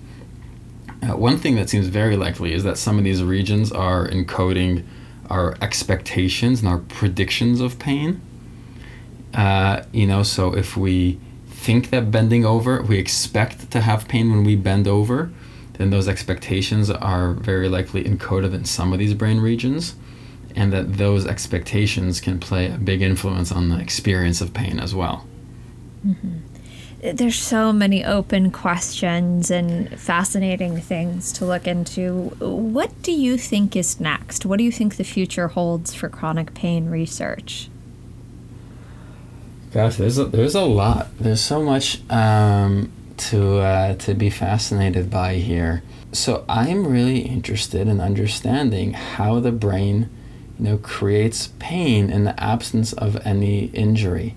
Uh, 1.01 1.15
one 1.15 1.37
thing 1.37 1.55
that 1.55 1.69
seems 1.69 1.87
very 1.87 2.17
likely 2.17 2.51
is 2.53 2.63
that 2.63 2.77
some 2.77 2.97
of 2.97 3.05
these 3.05 3.23
regions 3.23 3.71
are 3.71 4.05
encoding 4.09 4.83
our 5.31 5.55
expectations 5.61 6.59
and 6.59 6.67
our 6.67 6.77
predictions 6.77 7.61
of 7.61 7.79
pain. 7.79 8.21
Uh, 9.33 9.83
you 9.93 10.05
know, 10.05 10.23
so 10.23 10.53
if 10.55 10.75
we 10.75 11.19
think 11.47 11.89
that 11.89 12.11
bending 12.11 12.45
over, 12.45 12.81
we 12.81 12.97
expect 12.97 13.71
to 13.71 13.79
have 13.79 14.07
pain 14.07 14.29
when 14.29 14.43
we 14.43 14.55
bend 14.55 14.87
over, 14.87 15.31
then 15.73 15.89
those 15.89 16.07
expectations 16.07 16.89
are 16.89 17.31
very 17.31 17.69
likely 17.69 18.03
encoded 18.03 18.53
in 18.53 18.65
some 18.65 18.91
of 18.91 18.99
these 18.99 19.13
brain 19.13 19.39
regions, 19.39 19.95
and 20.53 20.73
that 20.73 20.97
those 20.97 21.25
expectations 21.25 22.19
can 22.19 22.37
play 22.39 22.69
a 22.69 22.77
big 22.77 23.01
influence 23.01 23.51
on 23.51 23.69
the 23.69 23.79
experience 23.79 24.41
of 24.41 24.53
pain 24.53 24.79
as 24.79 24.93
well. 24.93 25.25
Mm-hmm 26.05 26.50
there's 27.01 27.35
so 27.35 27.73
many 27.73 28.05
open 28.05 28.51
questions 28.51 29.49
and 29.49 29.99
fascinating 29.99 30.79
things 30.79 31.33
to 31.33 31.45
look 31.45 31.67
into. 31.67 32.35
What 32.39 33.01
do 33.01 33.11
you 33.11 33.37
think 33.37 33.75
is 33.75 33.99
next? 33.99 34.45
What 34.45 34.57
do 34.57 34.63
you 34.63 34.71
think 34.71 34.97
the 34.97 35.03
future 35.03 35.47
holds 35.49 35.95
for 35.95 36.09
chronic 36.09 36.53
pain 36.53 36.89
research? 36.89 37.69
Gosh, 39.73 39.95
there's 39.95 40.17
a, 40.17 40.25
there's 40.25 40.53
a 40.53 40.61
lot. 40.61 41.07
There's 41.17 41.41
so 41.41 41.63
much 41.63 42.01
um, 42.11 42.91
to 43.17 43.59
uh, 43.59 43.95
to 43.95 44.13
be 44.13 44.29
fascinated 44.29 45.09
by 45.09 45.35
here. 45.35 45.81
So 46.11 46.45
I'm 46.47 46.85
really 46.85 47.19
interested 47.19 47.87
in 47.87 47.99
understanding 47.99 48.93
how 48.93 49.39
the 49.39 49.53
brain, 49.53 50.09
you 50.59 50.65
know, 50.65 50.77
creates 50.77 51.53
pain 51.57 52.11
in 52.11 52.25
the 52.25 52.37
absence 52.43 52.93
of 52.93 53.15
any 53.25 53.67
injury. 53.67 54.35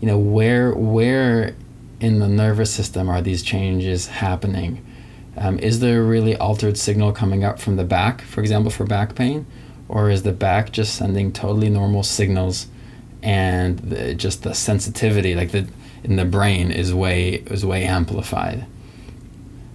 You 0.00 0.06
know, 0.06 0.18
where 0.18 0.72
where 0.74 1.54
in 2.00 2.18
the 2.20 2.28
nervous 2.28 2.72
system 2.72 3.08
are 3.08 3.20
these 3.20 3.42
changes 3.42 4.06
happening? 4.06 4.84
Um, 5.36 5.58
is 5.58 5.80
there 5.80 6.00
a 6.00 6.04
really 6.04 6.36
altered 6.36 6.76
signal 6.76 7.12
coming 7.12 7.44
up 7.44 7.60
from 7.60 7.76
the 7.76 7.84
back, 7.84 8.22
for 8.22 8.40
example, 8.40 8.70
for 8.70 8.84
back 8.84 9.14
pain? 9.14 9.46
Or 9.88 10.10
is 10.10 10.22
the 10.22 10.32
back 10.32 10.72
just 10.72 10.94
sending 10.94 11.32
totally 11.32 11.70
normal 11.70 12.02
signals 12.02 12.66
and 13.22 13.78
the, 13.78 14.14
just 14.14 14.42
the 14.42 14.54
sensitivity, 14.54 15.34
like 15.34 15.50
the 15.50 15.68
in 16.04 16.16
the 16.16 16.24
brain, 16.24 16.70
is 16.70 16.94
way 16.94 17.42
is 17.46 17.64
way 17.64 17.84
amplified? 17.84 18.66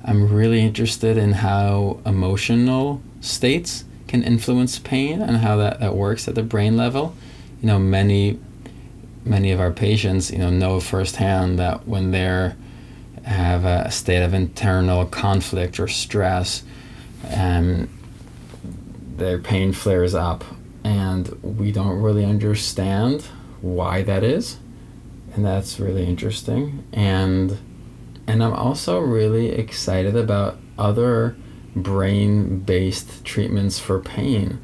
I'm 0.06 0.32
really 0.34 0.62
interested 0.62 1.18
in 1.18 1.34
how 1.34 2.00
emotional 2.06 3.02
states 3.22 3.86
can 4.08 4.22
influence 4.22 4.78
pain 4.80 5.22
and 5.22 5.38
how 5.38 5.56
that, 5.58 5.80
that 5.80 5.96
works 5.96 6.28
at 6.28 6.36
the 6.36 6.44
brain 6.44 6.76
level. 6.76 7.16
You 7.62 7.68
know, 7.68 7.80
many 7.80 8.38
many 9.26 9.52
of 9.52 9.60
our 9.60 9.72
patients, 9.72 10.32
you 10.32 10.38
know, 10.38 10.50
know 10.50 10.80
firsthand 10.80 11.60
that 11.60 11.88
when 11.88 12.12
they're 12.12 12.56
have 13.24 13.64
a 13.64 13.90
state 13.90 14.22
of 14.22 14.34
internal 14.34 15.06
conflict 15.06 15.80
or 15.80 15.88
stress, 15.88 16.64
um, 17.34 17.88
their 19.16 19.40
pain 19.40 19.72
flares 19.72 20.14
up, 20.14 20.44
and 20.84 21.30
we 21.42 21.72
don't 21.72 22.02
really 22.02 22.26
understand 22.26 23.22
why 23.62 24.02
that 24.02 24.24
is, 24.24 24.58
and 25.34 25.46
that's 25.46 25.80
really 25.80 26.06
interesting. 26.06 26.84
And 26.92 27.58
and 28.28 28.44
I'm 28.44 28.54
also 28.54 29.00
really 29.00 29.50
excited 29.50 30.16
about 30.16 30.58
other 30.78 31.36
brain-based 31.76 33.26
treatments 33.26 33.80
for 33.80 34.00
pain. 34.00 34.60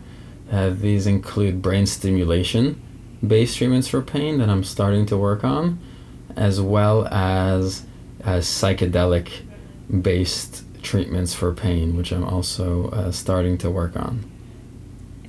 Uh, 0.51 0.69
these 0.69 1.05
include 1.07 1.61
brain 1.61 1.85
stimulation 1.85 2.81
based 3.25 3.57
treatments 3.57 3.87
for 3.87 4.01
pain 4.01 4.37
that 4.39 4.49
I'm 4.49 4.63
starting 4.63 5.05
to 5.07 5.17
work 5.17 5.43
on, 5.43 5.79
as 6.35 6.61
well 6.61 7.07
as, 7.07 7.85
as 8.23 8.45
psychedelic 8.45 9.29
based 10.01 10.63
treatments 10.81 11.33
for 11.33 11.53
pain, 11.53 11.95
which 11.95 12.11
I'm 12.11 12.23
also 12.23 12.89
uh, 12.89 13.11
starting 13.11 13.57
to 13.59 13.69
work 13.69 13.95
on. 13.95 14.29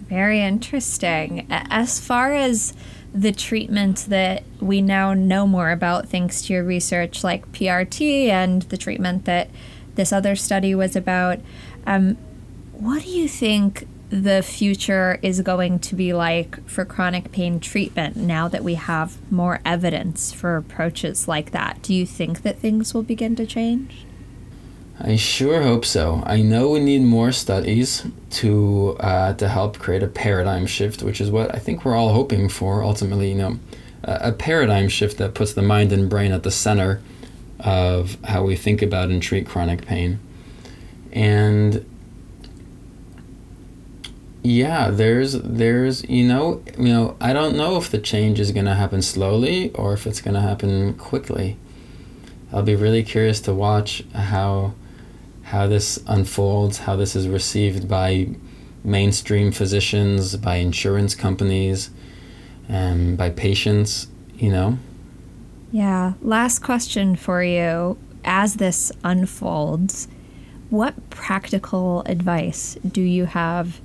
Very 0.09 0.41
interesting. 0.41 1.47
As 1.51 2.01
far 2.01 2.35
as 2.35 2.75
the 3.13 3.33
treatment 3.33 4.07
that 4.09 4.45
we 4.61 4.81
now 4.81 5.15
know 5.15 5.47
more 5.47 5.71
about 5.71 6.09
thanks 6.09 6.43
to 6.43 6.53
your 6.53 6.65
research, 6.65 7.25
like 7.25 7.51
PRT 7.53 8.27
and 8.27 8.63
the 8.63 8.77
treatment 8.77 9.25
that 9.25 9.51
this 9.95 10.13
other 10.13 10.37
study 10.37 10.75
was 10.75 10.95
about, 10.95 11.41
um, 11.87 12.17
what 12.73 13.03
do 13.03 13.09
you 13.09 13.29
think 13.29 13.87
the 14.11 14.43
future 14.43 15.21
is 15.23 15.41
going 15.41 15.79
to 15.79 15.95
be 15.95 16.13
like 16.13 16.69
for 16.69 16.85
chronic 16.85 17.31
pain 17.31 17.61
treatment 17.61 18.17
now 18.17 18.49
that 18.49 18.65
we 18.65 18.75
have 18.75 19.17
more 19.31 19.61
evidence 19.65 20.33
for 20.33 20.57
approaches 20.57 21.29
like 21.29 21.53
that? 21.53 21.81
Do 21.83 21.95
you 21.95 22.05
think 22.05 22.43
that 22.43 22.59
things 22.59 22.93
will 22.93 23.05
begin 23.05 23.37
to 23.37 23.47
change? 23.47 24.05
I 25.01 25.17
sure 25.17 25.63
hope 25.63 25.87
so. 25.87 26.23
I 26.27 26.43
know 26.43 26.71
we 26.71 26.81
need 26.81 27.03
more 27.03 27.33
studies 27.33 28.05
to 28.31 28.97
uh, 29.01 29.33
to 29.35 29.49
help 29.49 29.79
create 29.79 30.03
a 30.03 30.09
paradigm 30.09 30.67
shift, 30.67 31.03
which 31.03 31.23
is 31.23 31.31
what 31.31 31.55
I 31.55 31.59
think 31.59 31.85
we're 31.85 31.97
all 31.97 32.13
hoping 32.13 32.51
for. 32.51 32.83
Ultimately, 32.83 33.31
you 33.31 33.37
know, 33.37 33.59
a 34.05 34.33
paradigm 34.33 34.89
shift 34.89 35.17
that 35.19 35.35
puts 35.35 35.55
the 35.55 35.63
mind 35.63 35.93
and 35.93 36.11
brain 36.11 36.33
at 36.33 36.43
the 36.43 36.51
center 36.51 37.01
of 37.61 38.19
how 38.25 38.45
we 38.45 38.57
think 38.57 38.83
about 38.83 39.09
and 39.09 39.23
treat 39.23 39.47
chronic 39.47 39.87
pain. 39.87 40.19
And 41.13 41.87
yeah 44.43 44.91
there's 44.91 45.35
there's 45.43 46.03
you 46.09 46.25
know 46.27 46.63
you 46.79 46.89
know 46.89 47.17
i 47.21 47.33
don't 47.33 47.57
know 47.57 47.77
if 47.77 47.91
the 47.91 47.99
change 47.99 48.41
is 48.41 48.53
going 48.53 48.65
to 48.65 48.75
happen 48.75 49.03
slowly 49.03 49.71
or 49.73 49.93
if 49.93 50.07
it's 50.07 50.21
going 50.21 50.35
to 50.35 50.41
happen 50.41 50.95
quickly. 50.95 51.57
I'll 52.53 52.63
be 52.63 52.75
really 52.75 53.05
curious 53.05 53.41
to 53.43 53.55
watch 53.55 54.03
how 54.13 54.75
how 55.43 55.67
this 55.67 56.03
unfolds 56.07 56.79
how 56.79 56.97
this 56.97 57.15
is 57.15 57.29
received 57.29 57.89
by 57.89 58.29
mainstream 58.83 59.53
physicians 59.53 60.37
by 60.37 60.57
insurance 60.57 61.15
companies 61.15 61.91
and 62.69 63.17
by 63.17 63.31
patients 63.31 64.09
you 64.37 64.51
know? 64.51 64.79
Yeah 65.71 66.15
last 66.23 66.61
question 66.61 67.15
for 67.15 67.43
you. 67.43 67.99
As 68.25 68.55
this 68.55 68.91
unfolds 69.05 70.09
what 70.71 71.11
practical 71.11 72.03
advice 72.07 72.77
do 72.87 73.01
you 73.01 73.27
have 73.27 73.81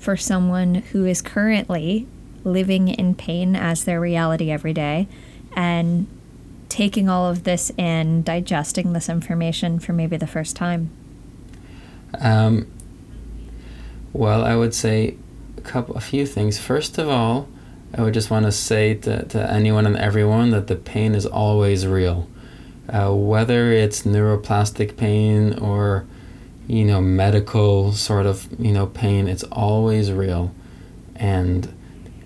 for 0.00 0.16
someone 0.16 0.76
who 0.76 1.04
is 1.04 1.22
currently 1.22 2.08
living 2.42 2.88
in 2.88 3.14
pain 3.14 3.54
as 3.54 3.84
their 3.84 4.00
reality 4.00 4.50
every 4.50 4.72
day 4.72 5.06
and 5.54 6.06
taking 6.70 7.08
all 7.08 7.28
of 7.28 7.44
this 7.44 7.70
in, 7.76 8.22
digesting 8.22 8.94
this 8.94 9.08
information 9.08 9.78
for 9.78 9.92
maybe 9.92 10.16
the 10.16 10.26
first 10.26 10.56
time? 10.56 10.90
Um, 12.18 12.66
well, 14.12 14.42
I 14.42 14.56
would 14.56 14.74
say 14.74 15.16
a 15.58 15.60
couple, 15.60 15.96
a 15.96 16.00
few 16.00 16.24
things. 16.26 16.58
First 16.58 16.96
of 16.96 17.08
all, 17.08 17.48
I 17.94 18.02
would 18.02 18.14
just 18.14 18.30
want 18.30 18.46
to 18.46 18.52
say 18.52 18.94
to, 18.94 19.26
to 19.26 19.52
anyone 19.52 19.86
and 19.86 19.96
everyone 19.96 20.50
that 20.50 20.68
the 20.68 20.76
pain 20.76 21.14
is 21.14 21.26
always 21.26 21.86
real. 21.86 22.28
Uh, 22.88 23.12
whether 23.12 23.70
it's 23.70 24.02
neuroplastic 24.02 24.96
pain 24.96 25.58
or 25.58 26.06
you 26.70 26.84
know 26.84 27.00
medical 27.00 27.92
sort 27.92 28.26
of 28.26 28.46
you 28.60 28.70
know 28.70 28.86
pain 28.86 29.26
it's 29.26 29.42
always 29.44 30.12
real. 30.12 30.54
And 31.16 31.74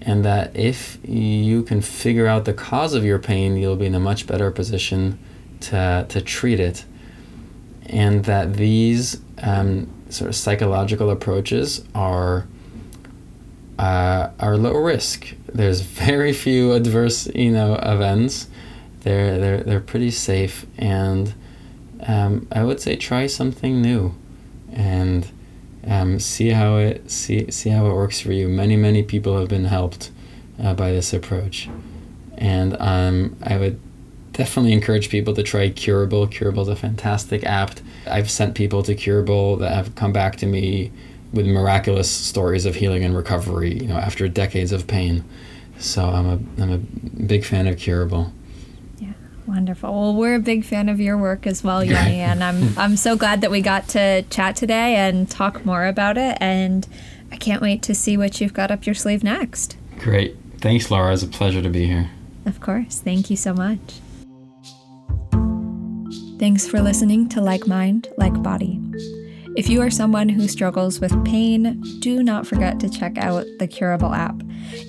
and 0.02 0.22
that 0.24 0.54
if 0.54 0.98
you 1.02 1.62
can 1.62 1.80
figure 1.80 2.26
out 2.26 2.44
the 2.44 2.52
cause 2.52 2.92
of 2.92 3.04
your 3.04 3.18
pain 3.18 3.56
you'll 3.56 3.76
be 3.76 3.86
in 3.86 3.94
a 3.94 4.00
much 4.00 4.26
better 4.26 4.50
position 4.50 5.18
to 5.60 6.04
to 6.10 6.20
treat 6.20 6.60
it. 6.60 6.84
And 7.86 8.24
that 8.24 8.54
these 8.54 9.20
um, 9.42 9.90
sort 10.10 10.28
of 10.28 10.36
psychological 10.36 11.10
approaches 11.10 11.82
are 11.94 12.46
uh, 13.78 14.28
are 14.38 14.58
low 14.58 14.74
risk. 14.74 15.34
There's 15.46 15.80
very 16.08 16.34
few 16.34 16.72
adverse 16.72 17.28
you 17.34 17.50
know 17.50 17.76
events. 17.76 18.48
They're 19.00 19.38
they're, 19.38 19.62
they're 19.62 19.80
pretty 19.80 20.10
safe. 20.10 20.66
And 20.76 21.32
um, 22.06 22.46
I 22.52 22.62
would 22.62 22.78
say 22.78 22.96
try 22.96 23.26
something 23.26 23.80
new 23.80 24.14
and 24.74 25.30
um, 25.86 26.18
see 26.18 26.50
how 26.50 26.76
it 26.76 27.10
see 27.10 27.50
see 27.50 27.70
how 27.70 27.86
it 27.86 27.94
works 27.94 28.20
for 28.20 28.32
you. 28.32 28.48
Many 28.48 28.76
many 28.76 29.02
people 29.02 29.38
have 29.38 29.48
been 29.48 29.64
helped 29.64 30.10
uh, 30.62 30.74
by 30.74 30.92
this 30.92 31.12
approach, 31.12 31.68
and 32.36 32.76
um, 32.80 33.36
I 33.42 33.56
would 33.56 33.80
definitely 34.32 34.72
encourage 34.72 35.08
people 35.08 35.34
to 35.34 35.42
try 35.42 35.68
Curable. 35.70 36.26
Curable 36.26 36.62
is 36.62 36.68
a 36.68 36.76
fantastic 36.76 37.44
app. 37.44 37.78
I've 38.06 38.30
sent 38.30 38.54
people 38.54 38.82
to 38.82 38.94
Curable 38.94 39.56
that 39.56 39.72
have 39.72 39.94
come 39.94 40.12
back 40.12 40.36
to 40.36 40.46
me 40.46 40.90
with 41.32 41.46
miraculous 41.46 42.10
stories 42.10 42.66
of 42.66 42.76
healing 42.76 43.04
and 43.04 43.16
recovery. 43.16 43.74
You 43.74 43.88
know, 43.88 43.96
after 43.96 44.28
decades 44.28 44.72
of 44.72 44.86
pain. 44.86 45.24
So 45.78 46.08
I'm 46.08 46.26
a 46.26 46.62
I'm 46.62 46.72
a 46.72 46.78
big 46.78 47.44
fan 47.44 47.66
of 47.66 47.78
Curable. 47.78 48.32
Wonderful. 49.46 49.92
Well, 49.92 50.14
we're 50.14 50.36
a 50.36 50.40
big 50.40 50.64
fan 50.64 50.88
of 50.88 51.00
your 51.00 51.18
work 51.18 51.46
as 51.46 51.62
well, 51.62 51.84
Yoni, 51.84 52.20
and 52.20 52.42
I'm 52.42 52.78
I'm 52.78 52.96
so 52.96 53.16
glad 53.16 53.42
that 53.42 53.50
we 53.50 53.60
got 53.60 53.88
to 53.88 54.22
chat 54.30 54.56
today 54.56 54.96
and 54.96 55.30
talk 55.30 55.64
more 55.64 55.86
about 55.86 56.16
it. 56.16 56.38
And 56.40 56.86
I 57.30 57.36
can't 57.36 57.60
wait 57.60 57.82
to 57.82 57.94
see 57.94 58.16
what 58.16 58.40
you've 58.40 58.54
got 58.54 58.70
up 58.70 58.86
your 58.86 58.94
sleeve 58.94 59.22
next. 59.22 59.76
Great. 59.98 60.36
Thanks, 60.58 60.90
Laura. 60.90 61.12
It's 61.12 61.22
a 61.22 61.26
pleasure 61.26 61.60
to 61.60 61.68
be 61.68 61.86
here. 61.86 62.10
Of 62.46 62.60
course. 62.60 63.00
Thank 63.00 63.28
you 63.28 63.36
so 63.36 63.52
much. 63.52 64.00
Thanks 66.38 66.66
for 66.66 66.80
listening 66.80 67.28
to 67.30 67.40
Like 67.40 67.66
Mind, 67.66 68.08
Like 68.16 68.42
Body. 68.42 68.80
If 69.56 69.68
you 69.68 69.80
are 69.82 69.90
someone 69.90 70.28
who 70.28 70.48
struggles 70.48 71.00
with 71.00 71.24
pain, 71.24 71.80
do 72.00 72.24
not 72.24 72.44
forget 72.44 72.80
to 72.80 72.90
check 72.90 73.16
out 73.18 73.46
the 73.60 73.68
Curable 73.68 74.12
app. 74.12 74.42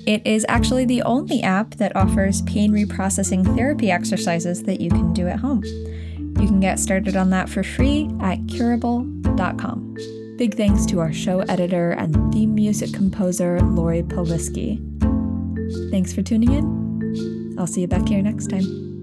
It 0.06 0.26
is 0.26 0.44
actually 0.48 0.84
the 0.84 1.02
only 1.02 1.40
app 1.42 1.76
that 1.76 1.94
offers 1.94 2.42
pain 2.42 2.72
reprocessing 2.72 3.44
therapy 3.56 3.92
exercises 3.92 4.64
that 4.64 4.80
you 4.80 4.90
can 4.90 5.12
do 5.12 5.28
at 5.28 5.38
home. 5.38 5.62
You 5.64 6.48
can 6.48 6.58
get 6.58 6.80
started 6.80 7.16
on 7.16 7.30
that 7.30 7.48
for 7.48 7.62
free 7.62 8.10
at 8.20 8.38
curable.com. 8.48 9.96
Big 10.36 10.56
thanks 10.56 10.84
to 10.86 10.98
our 10.98 11.12
show 11.12 11.40
editor 11.42 11.92
and 11.92 12.32
theme 12.32 12.54
music 12.54 12.92
composer, 12.92 13.60
Lori 13.60 14.02
Poliski. 14.02 14.82
Thanks 15.92 16.12
for 16.12 16.22
tuning 16.22 16.52
in. 16.52 17.56
I'll 17.56 17.68
see 17.68 17.82
you 17.82 17.86
back 17.86 18.08
here 18.08 18.20
next 18.20 18.48
time. 18.48 18.95